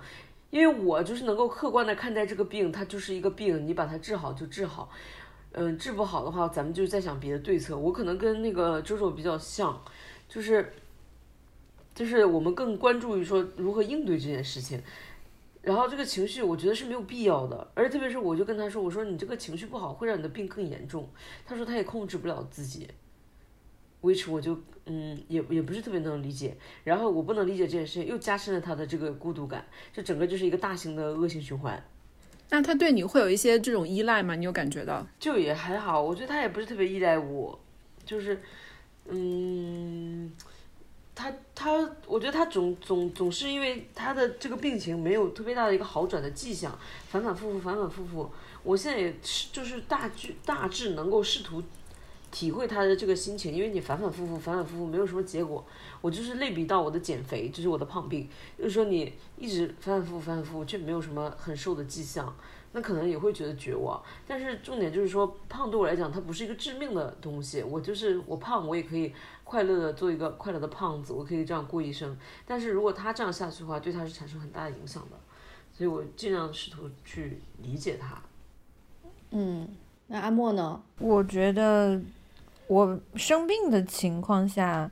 [0.50, 4.90] 因为我就是能够客观的看待这个病，它就是一个病，你把它治好就治好，
[5.52, 7.78] 嗯，治不好的话，咱们就再想别的对策。
[7.78, 9.80] 我可能跟那个周周比较像，
[10.28, 10.72] 就是，
[11.94, 14.82] 就是我们更关注于说如何应对这件事情，
[15.62, 21.08] 然后这个情绪我觉得是没有必要的，而且特别是我就跟他说，我说你这个情绪不好会让你的病更严重，
[21.46, 22.88] 他说他也控制不了自己
[24.02, 31.82] ，which 我就嗯也也不是特别能理解，然后我不能理解这件事情，又加深了他的这个孤独感，这整个就是一个大型的恶性循环。
[32.48, 34.34] 那他对你会有一些这种依赖吗？
[34.34, 35.06] 你有感觉到？
[35.20, 37.56] 就也还好，我觉得他也不是特别依赖我，
[38.04, 38.40] 就是，
[39.06, 40.32] 嗯，
[41.14, 41.70] 他他，
[42.06, 46.76] 我觉得他总总总是因为他的这个病情没有特别大的一个好转的迹象，
[47.08, 48.28] 反反复复，反反复复。
[48.64, 51.62] 我现在也是就是大致大致能够试图
[52.30, 55.64] 体会他的这个心情，因为你反反复复，反反复复没有什么结果。
[56.00, 62.34] 我就是类比到我的减肥，就是我的胖病，就是说你一直反反复复，反反复复，却没有什么很瘦的迹象。
[62.72, 67.64] 那可能也会觉得绝望，但是重点就是说，胖对我来讲，它不是一个致命的东西。
[67.64, 69.12] 我就是我胖，我也可以
[69.42, 72.16] 快乐的做一个快乐的胖子，我可以这样过一生。
[72.46, 75.18] 但是如果他这样下去的话，对他是产生很大的影响的，
[75.72, 78.22] 所以我尽量试图去理解他。
[79.32, 79.66] 嗯，
[80.06, 80.80] 那阿莫呢？
[81.00, 82.00] 我觉得
[82.70, 84.88] 我生病的情况下，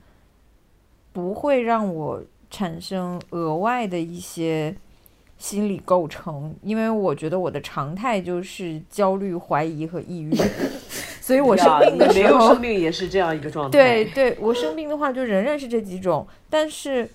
[1.13, 4.75] 不会让我产生额外的一些
[5.37, 10.35] 心理构成，因为我觉得我的常态就是焦虑、怀疑和抑郁，
[11.23, 13.71] 所以我生病的你没时候有生，病也是这样一个状态。
[13.71, 17.09] 对，对，我生病的话就仍然是这几种，但是，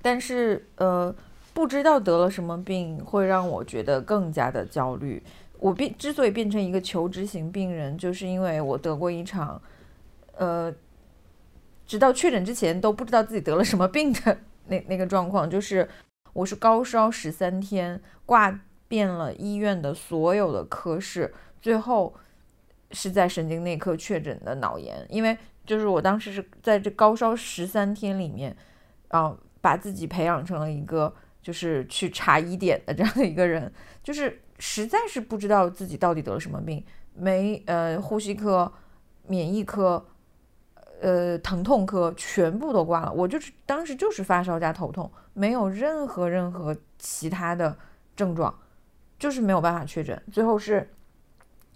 [0.00, 1.12] 但是呃，
[1.52, 5.20] 不知道得了什么病会让我觉得更加的焦虑。
[5.58, 9.60] 我变之所以变成一个求职型病人，就是因为我得过一场，
[10.36, 10.72] 呃，
[11.86, 15.88] 直到确诊之前都不知道自己得了什么病的那那个状况，就是
[16.32, 22.14] 我是高烧十三天，挂遍了医院的所有的科室，最后
[22.92, 28.56] 是在神经内科确诊的脑炎，因为就是我当时是在这高烧十三天里面，
[29.08, 36.84] 啊、把自己培养成了一个就是去查疑点的这样的一个人，就是实在是不知道自己到底得了什么病，
[37.14, 38.72] 没呃呼吸科、
[39.26, 40.04] 免疫科。
[41.02, 47.76] 呃，疼痛科全部都挂了，我就是当时就是发烧加头痛，没有任何任何其他的
[48.16, 48.58] 症状，
[49.18, 50.18] 就是没有办法确诊。
[50.32, 50.88] 最后是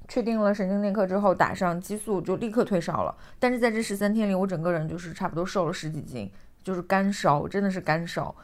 [0.08, 3.14] 确定了神经内科之后，打上激素就立刻退烧了。
[3.38, 6.32] 但是在这十三天里，我整个人就是差不多瘦了十几斤，
[6.64, 8.34] 就是干烧，真的是干烧。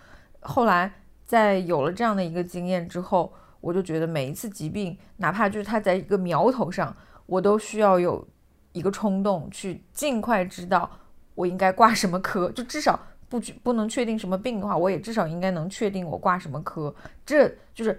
[0.40, 0.92] 后来
[1.24, 3.32] 在有了这样的一个经验之后，
[3.66, 6.96] 我就觉得每一次疾病，哪怕就是它在一个苗头上，
[7.26, 8.24] 我都需要有
[8.70, 10.88] 一个冲动去尽快知道
[11.34, 12.98] 我应该挂什么科，就至少
[13.28, 16.94] 不不能确定什么病的话，我也至少应该能确定我挂什么科。
[17.24, 17.98] 这就是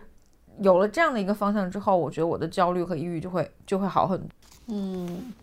[0.62, 4.30] 有了这样的一个方向之后，我觉得我的焦虑和抑郁就会就会好很多。
[4.70, 5.34] 嗯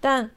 [0.00, 0.28] 但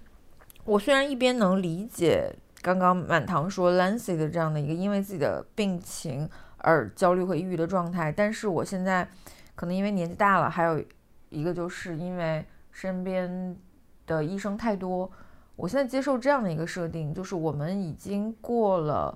[0.63, 6.29] 我虽然一边能理解刚刚满堂说 Lancy 的这样的一个因为自己的病情
[6.65, 9.07] 而焦虑和抑郁的状态，但是我现在
[9.53, 10.83] 可能因为年纪大了，还有
[11.29, 13.55] 一个就是因为身边
[14.07, 15.09] 的医生太多，
[15.55, 19.15] 我现在接受这样的一个设定，就是我们已经过了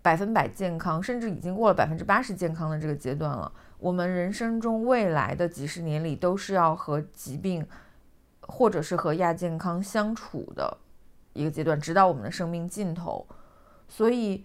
[0.00, 3.52] 百分百健康，甚至已经过了百分之八十健康的这个阶段了。
[3.78, 7.66] 我们人生中未来的几十年里，都是要和疾病
[8.40, 10.78] 或者是和亚健康相处的
[11.34, 13.26] 一个阶段，直到我们的生命尽头。
[13.88, 14.42] 所以，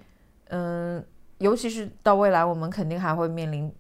[0.50, 1.02] 嗯，
[1.40, 3.72] 尤其是到未来，我们肯定还会面临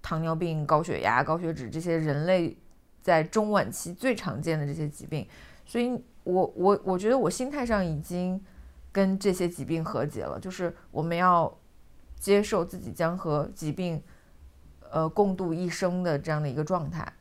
[0.00, 2.56] 糖尿病、高血压、高血脂这些人类
[3.02, 5.26] 在中晚期最常见的这些疾病。
[5.66, 8.40] 所以我我我觉得我心态上已经
[8.92, 11.52] 跟这些疾病和解了，就是我们要
[12.16, 14.02] 接受自己将和疾病
[14.90, 17.12] 呃共度一生的这样的一个状态，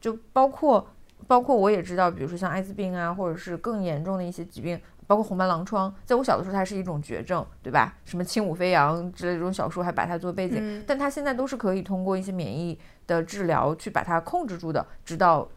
[0.00, 0.86] 就包括
[1.26, 7.96] 包括我也知道，比如说像艾滋病啊，或者是更严重的一些疾病，包括红斑狼疮，在我小的时候它是一种绝症，对吧？
[8.04, 15.48] 什么轻舞飞扬之类这种小说还把它做背景，嗯但它现在都是可以通过一些免疫的治疗去把它控制住的，直到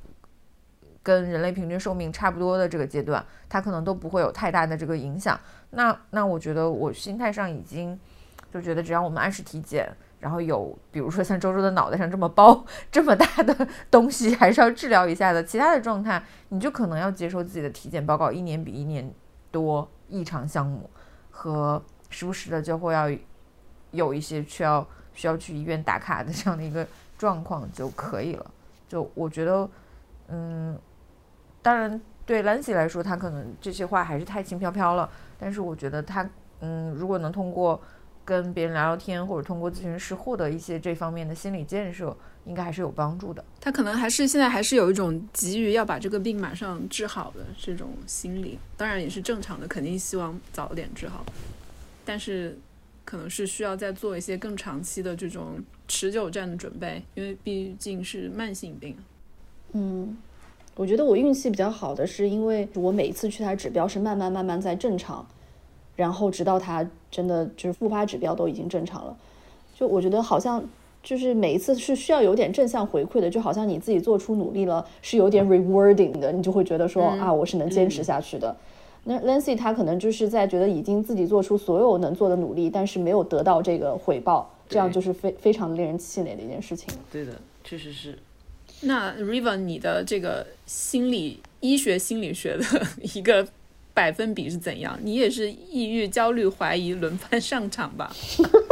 [1.03, 5.37] 跟人类平均寿命差不多的这个阶段，它可能都不会有太大的这个影响。
[5.71, 7.99] 那那我觉得我心态上已经
[8.53, 9.91] 就觉得只要我们按时体检，
[10.21, 15.43] 然后有比如说像周周的脑袋上这么包这么大的东西，还是要治疗一下的。
[15.43, 19.13] 其他的状态，你就可能要接受自己的体检报告一年比一年
[19.51, 20.89] 多异常项目，
[21.29, 23.09] 和时不时的就会要
[23.91, 26.87] 有一些需要需要去医院打卡的这样的一个
[27.17, 28.51] 状况就可以了。
[28.87, 29.69] 就我觉得，
[30.27, 30.77] 嗯，
[31.61, 35.09] 当然对兰西来说，他可能这些话还是太轻飘飘了。
[35.37, 36.29] 但是我觉得他，
[36.59, 37.79] 嗯，如果能通过
[38.23, 42.15] 跟别人聊聊天，或者通过咨询师获得一些这方面的心理建设，
[42.45, 43.43] 应该还是有帮助的。
[43.59, 51.25] 他可能还是现在还是有一种急于要把这个病马上治好的这种心理，当然也是正常的，肯定希望早点治好。
[52.03, 52.57] 但是
[53.05, 58.95] 可能是需要再做一些更长期的这种持久战的准备，因为毕竟是慢性病。
[59.73, 60.17] 嗯，
[60.75, 65.25] 我觉得我运气比较好的是，因为我每一次去它指标是慢慢慢慢在正常，
[65.95, 69.15] 然后直到它真的就是复发指标都已经正常了。
[69.75, 70.63] 就我觉得好像
[71.03, 78.55] 就是每一次是需要有点正向回馈的，就好像你自己做出努力了，是有点 rewarding 的，你就会觉得说、啊，我是能坚持下去的。
[79.03, 86.93] 那 Lancy 他可能就是在觉得已经自己做出所有能做的努力，但是没有得到这个回报，这样就是非非常令人气馁的一件事情。
[87.11, 87.33] 对的，
[87.63, 88.17] 确实是。
[88.81, 92.63] 那 Riva，你的这个心理医学心理学的
[93.15, 93.47] 一个
[93.93, 94.99] 百分比是怎样？
[95.01, 98.15] 你也是抑郁、焦虑、怀疑轮番上场吧？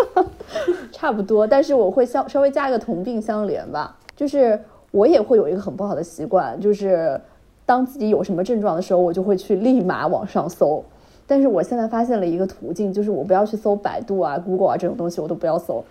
[0.91, 4.59] 差不多，但是我会稍稍微加一个同病相怜吧，就是
[4.91, 7.19] 我也会有一个很不好的习惯，就是
[7.65, 10.83] 当自己有什么症状的时候，我就会去立马网上搜。
[11.27, 15.85] 但是我现在发现了一个途径，就是我不要去搜百度啊、Google 啊这种东西，我都不要搜，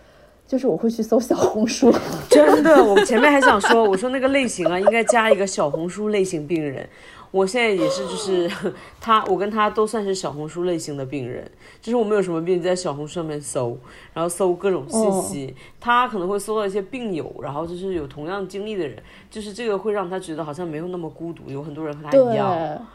[0.49, 1.95] 就是我会去搜小红书。
[2.29, 6.89] 真的，我前面还想说， 我说那个类型啊，应该加一个小红书类型病人。
[7.31, 8.51] 我现在也是，就是
[9.01, 11.51] 他，我跟他都算是小红书类型的病人。
[11.81, 13.79] 就是我们有什么病，在小红书上面搜，
[14.12, 15.55] 然后搜各种信息。
[15.79, 18.97] 他可能会搜到一些病友，然后就是有同样经历的人，
[19.31, 22.87] 就是这个会让他觉得好像没有那么孤独，有很多人和他一样。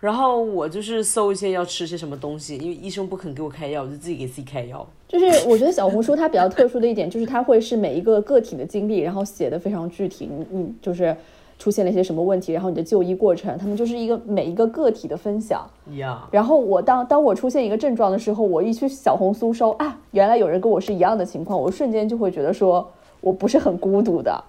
[0.00, 4.86] 然后我就是搜一些要吃些什么东西，因为医生不肯给我开药，我就自己给自己开药。
[5.08, 10.28] 就是我觉得小红书它比较特殊的一点，就是它会是每一个个体的经历，然后写的非常具体。
[10.30, 11.16] 你你就是
[11.58, 15.64] 出现了一些什么问题，然后你的就医过程，他们就是一个每一个个体的分享。
[15.96, 22.90] 呀、然后我当当我出现一个症状的时候，我一去小红书搜啊，原来有人跟我是一样的情况，我瞬间就会觉得说
[23.20, 24.44] 我不是很孤独的，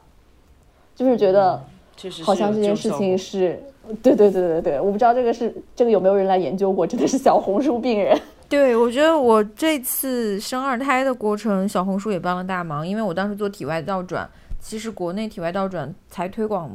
[0.96, 1.62] 就是觉得
[2.24, 3.62] 好像这件事情是，
[4.02, 8.20] 对对对对对，我不知道这个是这个有没有人来研究过，真的是小红书病人。
[8.48, 14.30] 对，我觉得我这次生二胎的过程，小红书也帮了大忙，因为我当时做体外倒转，
[14.60, 16.70] 其实国内体外倒转才推广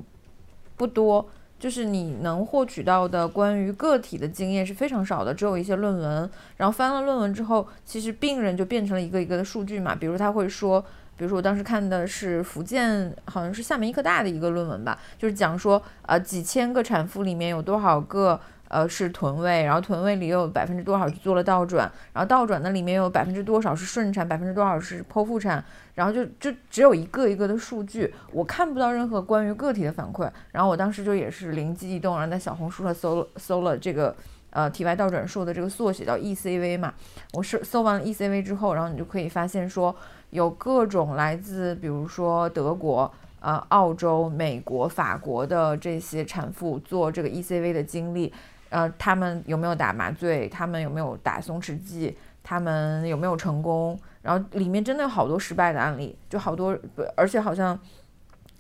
[0.81, 1.28] 不多，
[1.59, 6.31] 就是你能获取到的关于个体的经验是非常少的，只有一些论文。
[6.57, 10.83] 然后翻了论文之后，其实病人就变成了一个一个的数据嘛，比如他会说。
[11.18, 25.62] 比如说，我当时看的是福建，好像是厦门医科大的一个论文吧，就是讲说，呃，几千个产妇里面有多少个呃是臀位，然后臀位里有百分之多少去做了倒转，然后倒转的里面有百分之多少是顺产，百分之多少是剖腹产，
[25.96, 30.30] 然后就就只有一个一个的数据，我看不到任何关于个体的反馈。
[30.52, 34.14] 然后我当时就也是灵机一动，然后在小红书上搜了搜了这个
[34.50, 36.94] 呃体外倒转术的这个缩写叫 ECV 嘛，
[37.32, 39.94] 我是搜完了 ECV 之后，然后你就可以发现说
[40.30, 43.12] 有各种来自比如说德国。
[43.42, 48.30] 呃，澳洲、美国、法国的这些产妇做这个 ECV 的经历，
[48.70, 50.48] 呃，他们有没有打麻醉？
[50.48, 52.16] 他们有没有打松弛剂？
[52.42, 54.00] 他们有没有成功？
[54.22, 56.76] 然后里面真的有好多失败的案例，就好多，
[57.16, 57.78] 而且好像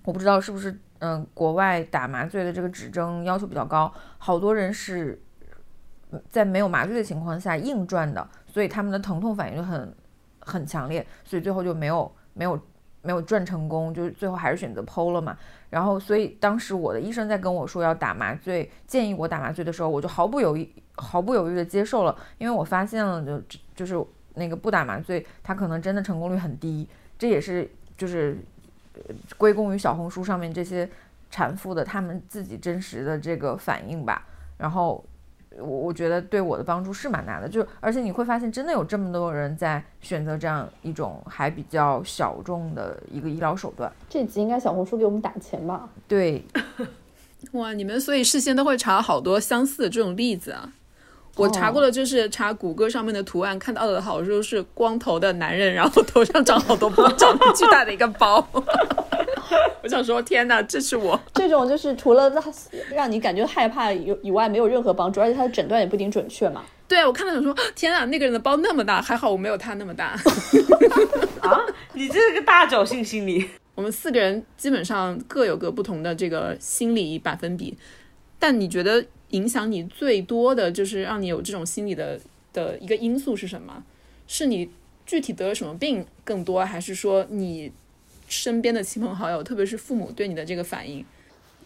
[0.04, 5.20] 我不知道是不是，嗯、国外打麻醉的这个指征要求比较高，好多人是
[6.28, 9.94] 在没有麻醉的情况下硬转的，所以他们的疼痛反应就很
[10.40, 12.58] 很强烈，所以最后就没有没有
[13.02, 15.36] 没有转成功，就是最后还是选择剖了嘛。
[15.70, 23.40] 然后，所以当时我的医生在跟我说要打麻醉，建议我打麻醉的时候，我就毫不犹豫、毫不犹豫的接受了，因为我发现了就
[23.74, 26.88] 就是那个不打麻醉，它可能真的成功率很低，
[27.18, 28.36] 这也是就是
[29.38, 30.88] 归功于小红书上面这些
[31.30, 34.26] 产妇的他们自己真实的这个反应吧。
[34.58, 35.02] 然后
[35.58, 43.90] 我我觉得对我的帮助是蛮大的，就而且你会发现真的有这么多人在选择这样一种还比较小众的一个医疗手段。
[44.08, 45.88] 这集应该小红书给我们打钱吧？
[46.06, 46.44] 对，
[47.52, 50.72] 哇，你们所以事先都会查好多相似的这种例子啊。
[51.36, 58.46] 我查过的就是查谷歌上面的图案，看到的好处是光头的男人，然后头上长好多包， 长得巨大的一个包。
[59.82, 61.18] 我想说，天哪，这是我。
[61.34, 62.44] 这种就是除了让
[62.92, 66.64] 让你感觉害怕以以外，没有任何帮助，而且他的诊断也不一定准确嘛。
[66.88, 70.08] 对啊，我看到想说，天哪，那个人的包那么大，还好我没有他那么大。
[71.40, 71.60] 啊，
[71.94, 73.48] 你你这是个大侥幸心理。
[73.74, 77.76] 我们四个人基本上各有各不同的这个心理百分比，
[78.38, 82.18] 但你觉得影响你最多的就是让你有这种心理的
[82.52, 83.84] 的一个因素是什么？
[84.26, 84.68] 是你
[85.06, 87.70] 具体得了什么病更多，还是说你
[88.30, 91.04] 身边的亲朋好友，特别是父母对你的这个反应？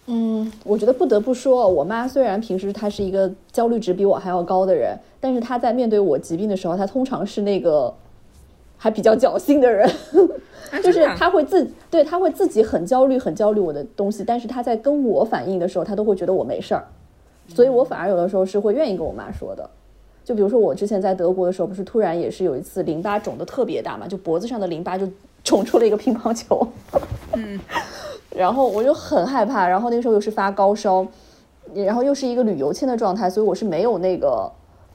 [0.07, 7.95] 嗯，我觉得不得不说，我妈虽然平时她是一个焦虑值比我还要高的人，但是她在面对我疾病的时候，她通常是那个
[8.77, 9.89] 还比较侥幸的人，
[10.83, 16.85] 就是她会自对她会自己很焦虑很焦虑我的东西，但是她在跟我反应的时候，她都会觉得我没事儿，
[17.49, 19.69] 所以我反而有的时候是会愿意跟我妈说的。
[20.25, 25.07] 就比如说我之前在德国的时候，不是突然也是有一次淋巴肿的特别大嘛，就脖子上的淋巴就
[25.45, 26.67] 肿出了一个乒乓球，
[27.35, 27.61] 嗯。
[28.37, 31.07] 然后我就很害怕，然后那个时候又是发高烧，
[31.73, 34.51] 然后又是一个旅游签的状态，所以我是没有那个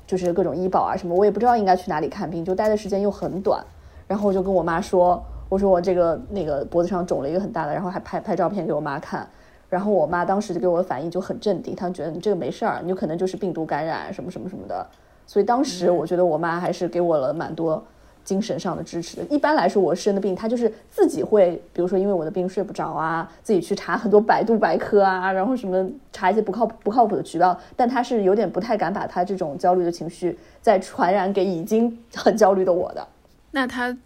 [0.05, 3.63] 就是各种医保啊什么，我也不知道应该去哪里看病，就待的时间又很短，
[4.07, 9.25] 然后我就跟我妈说，我说我这个那个脖子上肿了一个很大的，然后还拍拍照片给我妈看，
[9.69, 14.85] 然后我妈当时就给我的反应就很镇定，她觉得你这个没事儿，你有可能就是病毒感染什么什么什么的，
[15.25, 17.81] 所以当时我觉得我妈还是给我了蛮多
[18.29, 19.23] 精神上的支持的。
[19.27, 33.07] 一般来说，我生的病，他就是自己会，比如说因为我的病睡不着啊，自己去查很多百度百科啊，然后什么查一些不靠不靠谱的渠道，但他是有点不太敢把他这种焦虑的情绪再传染给已经很焦虑的我的。
[33.49, 33.97] 那他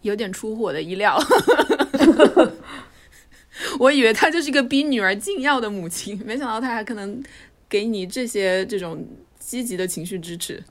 [0.00, 1.18] 有点出乎我的意料，
[3.78, 7.22] 我以为他就是一个逼女儿禁药的母亲，没想到他还可能
[7.68, 9.04] 给你这些这种
[9.38, 10.62] 积极的情绪支持。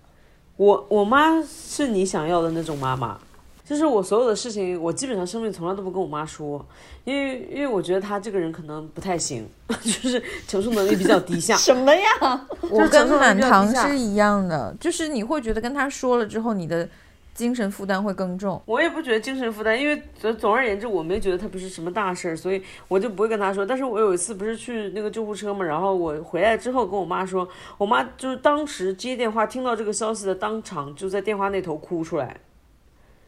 [0.57, 3.17] 我我妈是你想要的那种妈妈，
[3.63, 6.65] 就是我所有的事情，我基本上生病从来都不跟我妈说，
[7.05, 9.47] 因为因为我觉得她这个人可能不太行，
[9.81, 11.55] 就是承受能力比较低下。
[11.57, 12.47] 什么呀？
[12.69, 16.89] 我跟满堂是一样的，就是你会觉得跟他说了之后，你的
[17.37, 18.59] 精神负担会更重。
[18.65, 23.63] 我也不觉得精神负担，因为总总而言之，我没觉得它不是什么大事儿，所以我就不会跟他说。
[23.63, 32.37] 但是我有一次不是去那个救护车嘛，然后我回来之后跟我妈说，我妈就是当时接电话听到这个消息的当场就在电话那头哭出来，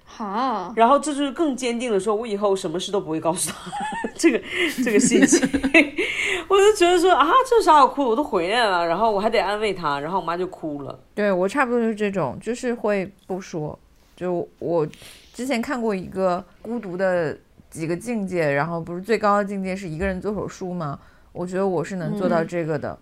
[0.06, 3.72] 好，然后这就是更坚定的说，我以后什么事都不会告诉他
[4.16, 4.42] 这个
[4.84, 5.48] 这个心情。
[6.50, 8.04] 我就觉得说啊，这有啥好哭？
[8.04, 11.00] 我都回来了，然后我还得安慰他，然后我妈就哭了。
[11.14, 13.78] 对我差不多就是这种，就是会不说。
[14.20, 14.86] 就我
[15.34, 17.38] 之前看过一个孤独的
[17.70, 21.00] 几个境界，然后不是最高的境界是一个人做手术吗？
[21.32, 23.00] 我觉得我是能做到这个的，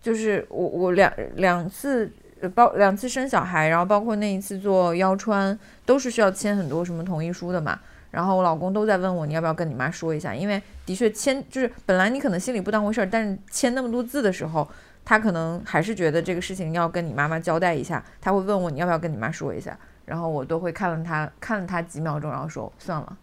[0.00, 2.10] 就是我我两两次
[2.40, 5.56] 呃包两次生小孩，然后包括那一次做腰穿，
[5.86, 7.78] 都是需要签很多什么同意书的嘛。
[8.10, 10.34] 然后我老公都在问我，你要不要跟你妈说一下？
[10.34, 14.68] 因为的确签就是本来你可能心里不当回事儿，但是签那么多字的时候，
[15.04, 23.16] 他可能还是觉得这个事情要跟你妈妈交代一下，他会问我你要不要跟你妈说一下，然后我都会看了他看了他几秒钟，然后说算了，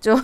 [0.00, 0.18] 就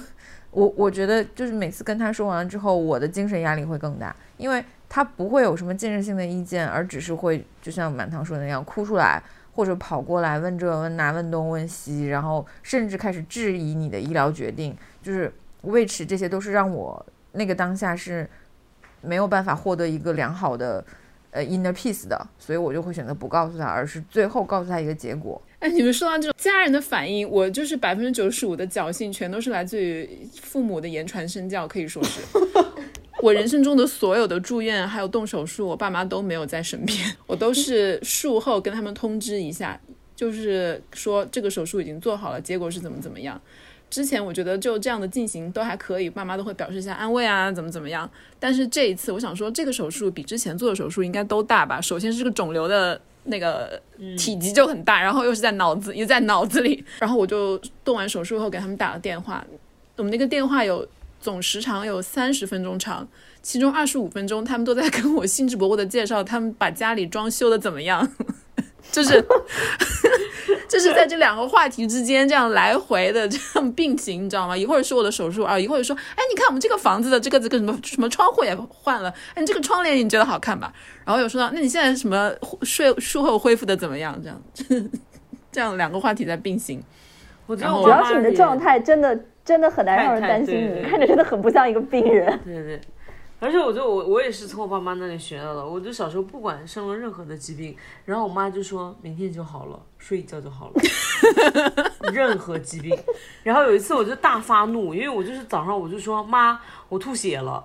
[0.50, 9.22] 我我觉得就是每次跟他说完了之后，我的精神压力会更大，因为他不会有什么建设性的意见，而只是会就像满堂说的那样哭出来，
[9.54, 15.30] 或者跑过来问这问那问东问西，然后甚至开始质疑你的医疗决定，就是
[15.62, 18.28] 为此这些都是让我那个当下是
[19.02, 20.82] 没有办法获得一个良好的
[21.30, 25.40] 呃 inner peace 的，所以我就会选择不告诉他，而是最后告诉他一个结果。
[25.58, 30.08] 哎，你们说到这种家人的反应，我就是百分之九十五的侥幸，全都是来自于
[30.40, 32.20] 父母的言传身教，可以说是。
[33.20, 39.80] 我人生中的所有的住院还有动手术，我爸妈都没有在身边，我都是术后跟他们通知一下，
[40.14, 43.40] 就是说这个手术已经做好了，结果是怎么怎么样。
[43.90, 48.08] 之前我觉得就这样的进行都还可以，爸妈都会表示一下安慰啊，怎么怎么样。
[48.38, 51.80] 但是这一次，我想说这个手术比之前做的手术应该都大吧？
[51.80, 53.80] 首先是个肿瘤的那个
[54.16, 56.84] 体积就很大，然后又是在脑子，又在脑子里。
[56.98, 59.44] 然后我就动完手术后给他们打了电话，
[59.96, 60.86] 我们那个电话有
[61.20, 63.08] 总时长有三十分钟长，
[63.42, 68.08] 其中二十五分钟他们都在跟我兴致勃勃的介绍他们把家里装修的怎么样，
[68.92, 69.24] 就是
[70.70, 74.56] 就是在这两个话题之间这样来回的这样并行，你知道吗？
[74.56, 80.72] 一会儿说我的手术啊，一会儿说，哎，你看我们这个房子的这个这个什么什么窗户也换了，哎，你这个窗帘你觉得好看吧？
[81.04, 82.30] 然后又说到，那你现在什么
[82.62, 84.20] 睡术后恢复的怎么样？
[84.22, 84.42] 这样
[85.50, 86.82] 这样两个话题在并行。
[87.46, 92.38] 我觉得主要是你的状态真的真的很难让人担心你，太太对对看着真的很不像一个病人。
[92.44, 92.80] 对对，
[93.40, 95.64] 而且我觉得我我也是从我爸妈那里学到的。
[95.64, 100.82] 我就小时候不管生了任何的疾病，然后我妈就说明天就好了，睡一觉就好了，
[102.12, 102.98] 任何疾病。
[103.44, 107.62] 然后有一次我就大发怒，因为我就是早上我就说妈，我吐血了，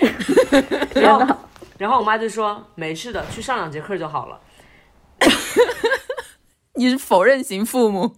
[0.94, 1.36] 然后
[1.76, 4.40] 然后我妈就说没事的，去上两节课就好了。
[6.76, 8.16] 你是否认型父母？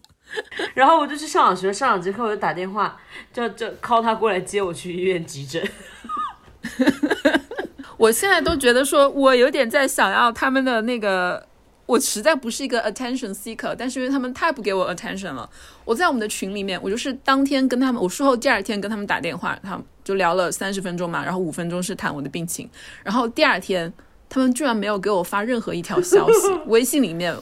[0.75, 2.97] 然后我就去上网学，上两节课我就打电话
[3.33, 5.61] 叫叫 call 他过来接我去医院急诊。
[7.97, 11.47] 我现在都觉得说，我有点在想要他们的那个，
[11.87, 15.49] 我实在不是一个 attention seeker，但是因为他们太不给我 attention 了，
[15.85, 22.69] 我在我们的群里面，我就是当天跟他们，我术后第二天跟他们打电话，他们就聊了三十分钟嘛，然后五分钟是谈我的病情，
[23.05, 23.93] 然后第二天
[24.29, 27.37] 他们居然没有给我发任何一条消息，微信里面。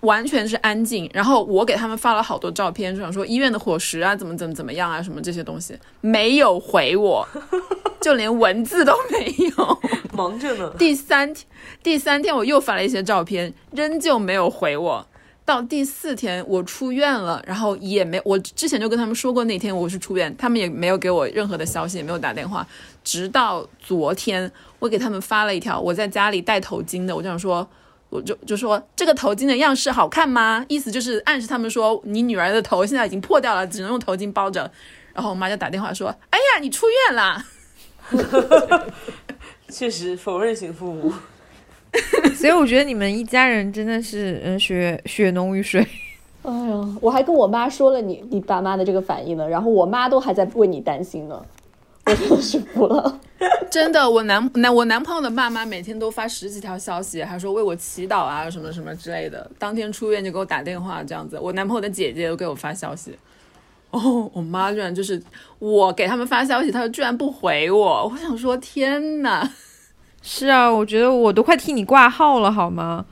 [0.00, 7.26] 完全是安静，然后我给他们发了好多照片，就想说医院的伙食啊，怎么怎么怎么样啊，什么这些东西，没有回我，
[8.00, 9.80] 就连文字都没有。
[10.12, 10.72] 忙着呢。
[10.78, 11.46] 第三天，
[11.82, 15.06] 第三天我又发了一些照片，仍旧没有回我。
[15.44, 22.66] 到第四天我出院了，然后也没，我之前就跟他们说过那天我是出院，他们也没有给我任何的消息，也没有打电话。
[23.02, 27.66] 直到昨天，我给他们发了一条我在家里戴头巾的，我就想说。
[28.08, 30.64] 我就就说这个头巾的样式好看吗？
[30.68, 34.70] 意思就是暗示他们说你女儿的头现在已经破掉了，只能用头巾包着。
[35.12, 37.44] 然后我妈就打电话说：“哎呀，你出院啦！
[39.68, 41.12] ”确实否认型父母。
[42.36, 45.80] 所以我觉得你们一家人真的是嗯血血浓于水。
[46.42, 51.42] 哎呀，我还跟我妈说了你你爸妈的这个反应呢，然后我妈都还在为你担心呢。
[52.06, 53.20] 我真的是服了，
[53.68, 59.50] 真的，我男男我男朋友的爸妈每天都发十几条消息，还说为我祈祷啊什么什么之类的。
[59.58, 63.18] 当天出院就给我打电话这样子，我男朋友的姐姐都给我发消息。
[63.90, 65.20] 哦，我妈居然就是
[65.58, 69.50] 我给他们发消息，她居然不回我，我想说天呐。
[70.22, 73.04] 是啊，我觉得我都快替你挂号了好吗？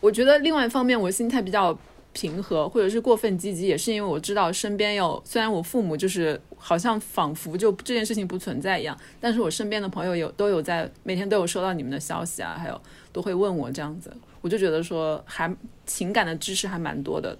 [0.00, 1.78] 我觉得另外一方面，我心态比较。
[2.12, 12.80] 平和，或者是过分积极，也是因为我知道身边有，虽然我父母就是好像仿佛就这件事情不存在一样，但是我身边的朋友有都有在每天都有收到你们的消息啊，还有
[13.12, 14.12] 都会问我这样子，
[14.42, 15.52] 我就觉得说还
[15.86, 17.36] 情感的知识还蛮多的，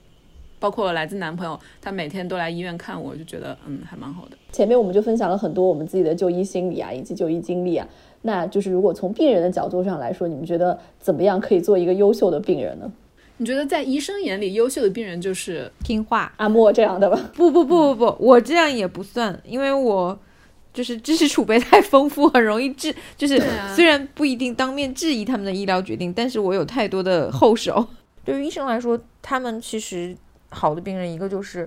[0.59, 4.37] 包括来自男朋友，他每天都来医院看我，就觉得嗯还蛮好的。
[4.51, 7.87] 前面我们就分享了很多我们自己的就医心理啊，以及就医经历啊，
[8.23, 12.91] 那就是如果从病人的角度上来说，你们觉得怎么样可以做一个优秀的病人呢？
[13.41, 17.19] 你觉得在医生眼里，优秀的病人就是听话阿莫这样的吧？
[17.33, 20.19] 不不不不不，我这样也不算，因为我
[20.75, 23.43] 就是知识储备太丰富，很容易质，就是
[23.75, 27.89] 虽然不一定当面质疑他们的医疗决定，但是我有太多的后手。
[28.27, 30.15] 对于医生来说，他们其实
[30.51, 31.67] 好的病人，一个就是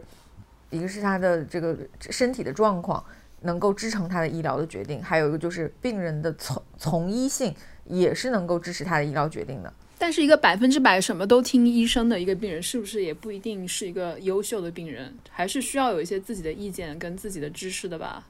[0.70, 3.04] 一个是他的这个身体的状况
[3.41, 7.52] 能够支撑他的医疗的决定，还有一个就是病人的从从医性
[7.86, 9.74] 也是能够支持他的医疗决定的。
[10.04, 15.16] 但是一个百分之百什么都听医生的一个病人，是不是也不一定是一个优秀的病人？
[15.30, 18.22] 还是需要有一些自己的意见跟自己的知识的吧？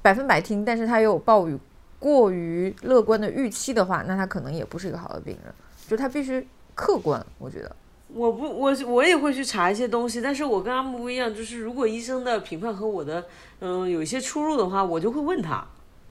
[0.00, 1.58] 百分百听，但是他又抱有
[1.98, 5.52] 过于乐观的预期的话，那他可能也不是一个好的病人。
[5.88, 6.46] 就他必须
[6.76, 7.76] 客观，我觉得。
[8.14, 13.26] 我不，我我也会去查一些东西，但是我跟阿木不一样，就是如果医生的评判和我的
[13.58, 15.66] 嗯有一些出入的话，我就会问他。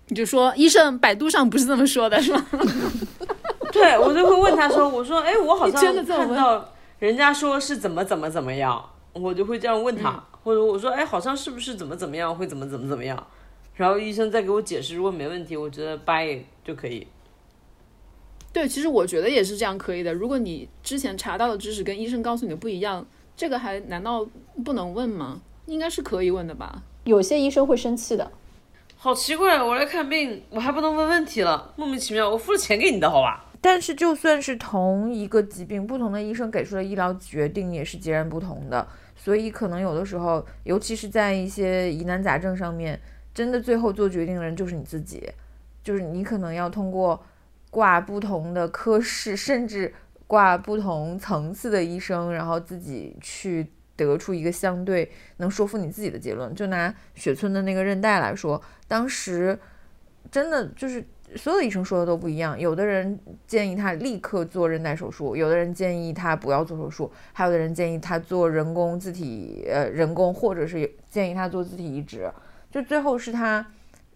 [0.10, 2.46] 你就说医生，百度上不是这么说的，是吗？
[3.73, 6.65] 对，我就会问他说：“我说，哎，我好像看到
[6.99, 8.84] 人家说是怎么怎么怎么样，
[9.14, 13.27] 我就会这样问他，或者我说，哎，好像是不是怎么怎么样会怎么怎么怎么样，
[13.76, 17.07] 然后医生再给我解释，如果没问题，我觉得 buy 就可以。
[18.53, 20.14] 对，其实我觉得也是这样可以的。
[20.14, 24.26] 如果你之前查到的知识跟医生告诉你的不一样，这个还难道
[24.65, 25.41] 不能问吗？
[25.68, 26.81] 应该是可以问的吧？
[27.03, 28.31] 有些医生会生气的。”
[28.99, 33.45] 好奇怪，我来看病，我还不能问问题了，莫名其妙，我付了钱给你的，好吧？
[33.60, 43.00] 但是就算是同一个疾病，不同的医生给出的医疗决定也是截然不同的，所以可能有的时候，尤其是在一些疑难杂症上面，
[43.34, 45.30] 真的最后做决定的人就是你自己，
[45.84, 47.24] 就是你可能要通过
[47.70, 49.94] 挂不同的科室，甚至
[50.28, 53.68] 挂不同层次的医生，然后自己去。
[53.98, 56.54] 得出一个相对能说服你自己的结论。
[56.54, 59.58] 就拿雪村的那个韧带来说，当时
[60.30, 61.04] 真的就是
[61.36, 62.60] 所有的医生说的都不一样。
[62.60, 72.32] 有的人建议他立刻做韧带手术，有的人建议他不要做手术，还有的人建议他做人工自体呃人工，或者是建议他做自体移植。
[72.72, 73.66] 就最后是他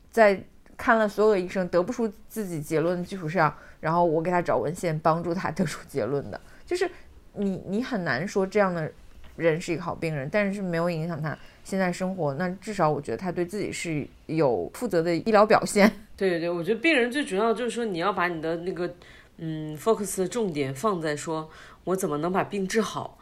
[0.09, 0.41] 在
[0.77, 6.39] 看了所有的医生得不出自己结论的基础上，然后我给他找文献帮助他得出结论的。
[6.65, 6.89] 就是
[7.33, 8.91] 你你很难说这样的。
[9.37, 12.33] 人是一个好病人，但是没有影响他现在生活。
[12.35, 15.91] 那至少我觉得他对自己是有负责的医疗表现。
[16.17, 18.95] 对对对，我觉得病人最主要就是说你要把你的那个
[19.37, 21.49] 嗯 focus 的重点放在说
[21.85, 23.17] 我怎么能把病治好。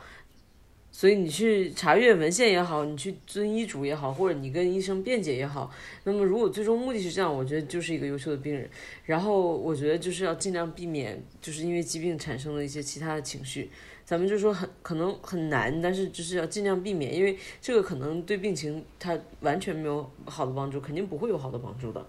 [0.92, 5.72] 所以你去查阅文献也好，你去遵医嘱也好，或者你跟医生辩解也好，
[6.04, 8.70] 那么如果最终目的是这样，我觉得就是一个优秀的病人。
[9.06, 13.70] 然后我觉得就是要尽量避免就是因为疾病产生的一些其他的情绪。
[14.10, 22.04] 咱们就说很可能很难，但是就是要尽量避免，因为这个可能对病情它完全没有好的帮助，肯定不会有好的帮助的。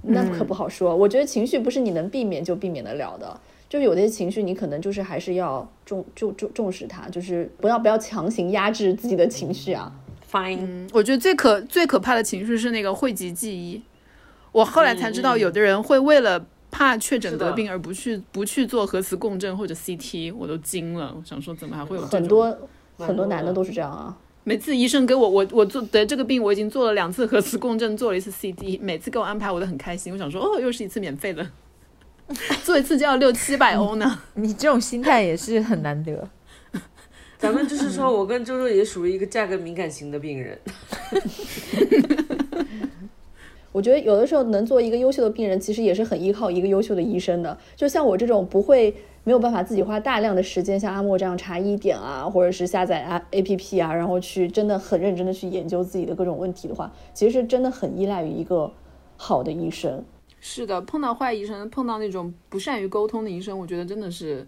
[0.00, 0.96] 那可不好说。
[0.96, 9.92] 我觉得情绪不是你能避免就避免得了的，就是有些情绪你可能就是还是要重重重重视它，就是不要不要强行压制自己的情绪啊。
[10.32, 13.82] Fine，、我觉得最可最可怕的情绪是那个讳疾忌医。
[14.52, 21.14] 我后来才知道，有的人会为了怕确诊得病而不去不去做核磁共振或者 CT，我都惊了。
[21.16, 22.58] 我想说，怎么还会有很多
[22.98, 24.18] 很多男的都是这样啊。
[24.42, 30.12] 每次医生给我，我我做得这个病，我已经做了两次核磁共振，做了一次 CT，每次给我安排，我都很开心。
[30.12, 31.48] 我想说，哦，又是一次免费的，
[32.64, 34.18] 做一次就要六七百欧呢。
[34.34, 36.28] 你这种心态也是很难得。
[37.38, 40.58] 咱们就是说我跟周周也属于一个价格敏感型的病人。
[43.74, 47.58] 我觉得有的时候能做一个优秀的病人，其实也是很依靠一个优秀的医生的。
[47.74, 48.94] 就像我这种不会
[49.24, 58.72] 没有办法自己花大量的时间，像阿莫这样查医点啊，或者是下载啊 A P P 啊，然后去真的很认真的去研究自己的各种问题的话，其实是真的很依赖于一个
[59.16, 60.04] 好的医生。
[60.38, 64.46] 是的，碰到坏医生，碰到那种不善于沟通的医生，我觉得真的是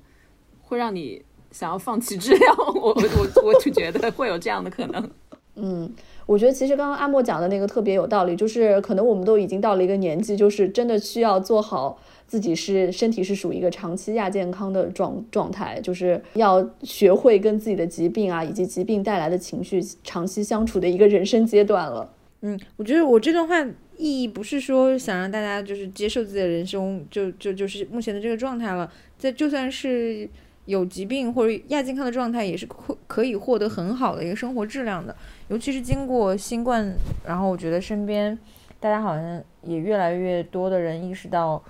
[0.62, 1.20] 会让你
[1.50, 2.54] 想要放弃治疗。
[2.80, 5.10] 我我我我就觉得会有这样的可能。
[5.56, 5.90] 嗯，
[6.26, 22.10] 我觉得其实刚刚阿莫讲的那个特别有道理，就是可能我们都已经到了一个年纪，就是真的需要做好自己是身体是属于一个长期亚健康的状状态，就是要学会跟自己的疾病啊以及疾病带来的情绪长期相处的一个人生阶段了。
[22.42, 23.64] 嗯，我觉得我这段话
[23.96, 30.28] 意义不是说想让大家就是接受自己的人生就就就是目前的这个状态了，在就算是
[30.66, 35.16] 有疾病或者亚健康的状态，也是可可以获得很好的一个生活质量的。
[35.48, 36.94] 尤其是经过新冠，
[37.24, 38.38] 然后我觉得身边
[38.78, 41.62] 大家好像也越来越多的人意识到，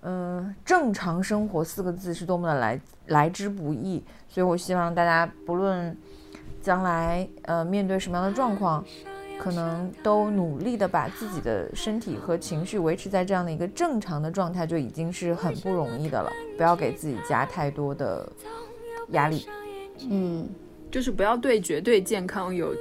[0.00, 4.02] 嗯、正常生活四个字是多么的来来之不易。
[4.28, 5.96] 所以我希望大家不论
[6.60, 8.82] 将来呃面对什么样的状况，
[9.42, 16.30] 可能都努力的把自己的身体和情绪维持在这样的一个正常的状态，就已经是很不容易的了。
[16.56, 18.30] 不要给自己加太多的
[19.08, 19.48] 压力。
[20.08, 20.48] 嗯，
[20.92, 22.72] 就是不要对绝对健康有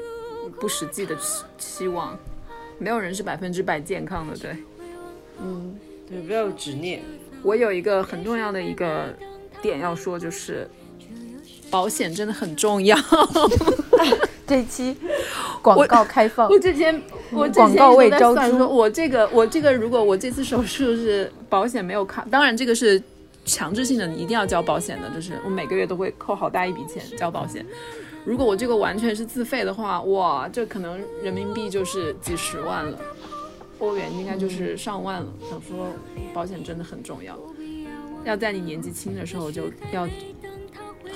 [0.60, 2.16] 不实际的期期望，
[2.78, 4.38] 没有人是百分之百健康的。
[4.38, 4.56] 对
[5.40, 5.76] 嗯
[6.08, 7.02] 对，不要有执念。
[7.42, 9.12] 我有一个很重要的一个
[9.64, 10.70] 点要说，就是
[11.72, 12.96] 保险真的很重要。
[14.52, 14.94] 这一期
[15.62, 17.02] 广告开放，我之前
[17.32, 23.02] 我广告位招租我这个我这个如果我这次手术是保险没有卡，当然这个是
[23.46, 27.66] 强制性的，你一定要交保险的，就是我每个月都会扣好大一笔钱交保险。
[28.26, 33.00] 如果我这个完全是自费的话，哇，这可能人民币就是几十万了，
[33.80, 35.28] 欧元应该就是上万了。
[35.50, 35.88] 想说
[36.34, 37.40] 保险真的很重要，
[38.26, 40.06] 要在你年纪轻的时候就要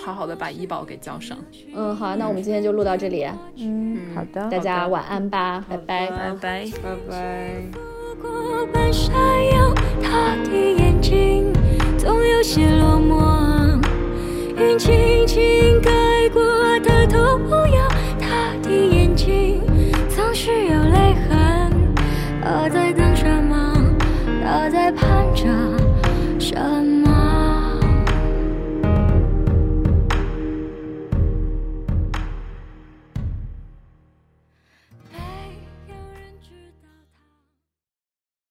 [0.03, 1.37] 好好的把医保给交上。
[1.75, 3.25] 嗯，好、啊，那我们今天就录到这里。
[3.57, 7.63] 嗯，好的，大家晚安吧，拜拜，拜拜，拜拜。
[8.73, 9.13] 半山
[9.53, 11.53] 腰，他的眼睛
[11.97, 13.79] 总有些落寞。
[14.57, 15.91] 云轻轻盖
[16.29, 16.41] 过
[17.07, 17.39] 头，
[18.19, 19.61] 他的眼睛
[20.09, 21.71] 总是有泪痕。
[22.41, 23.95] 他在等什么？
[24.43, 25.45] 他在盼着
[26.39, 27.04] 什？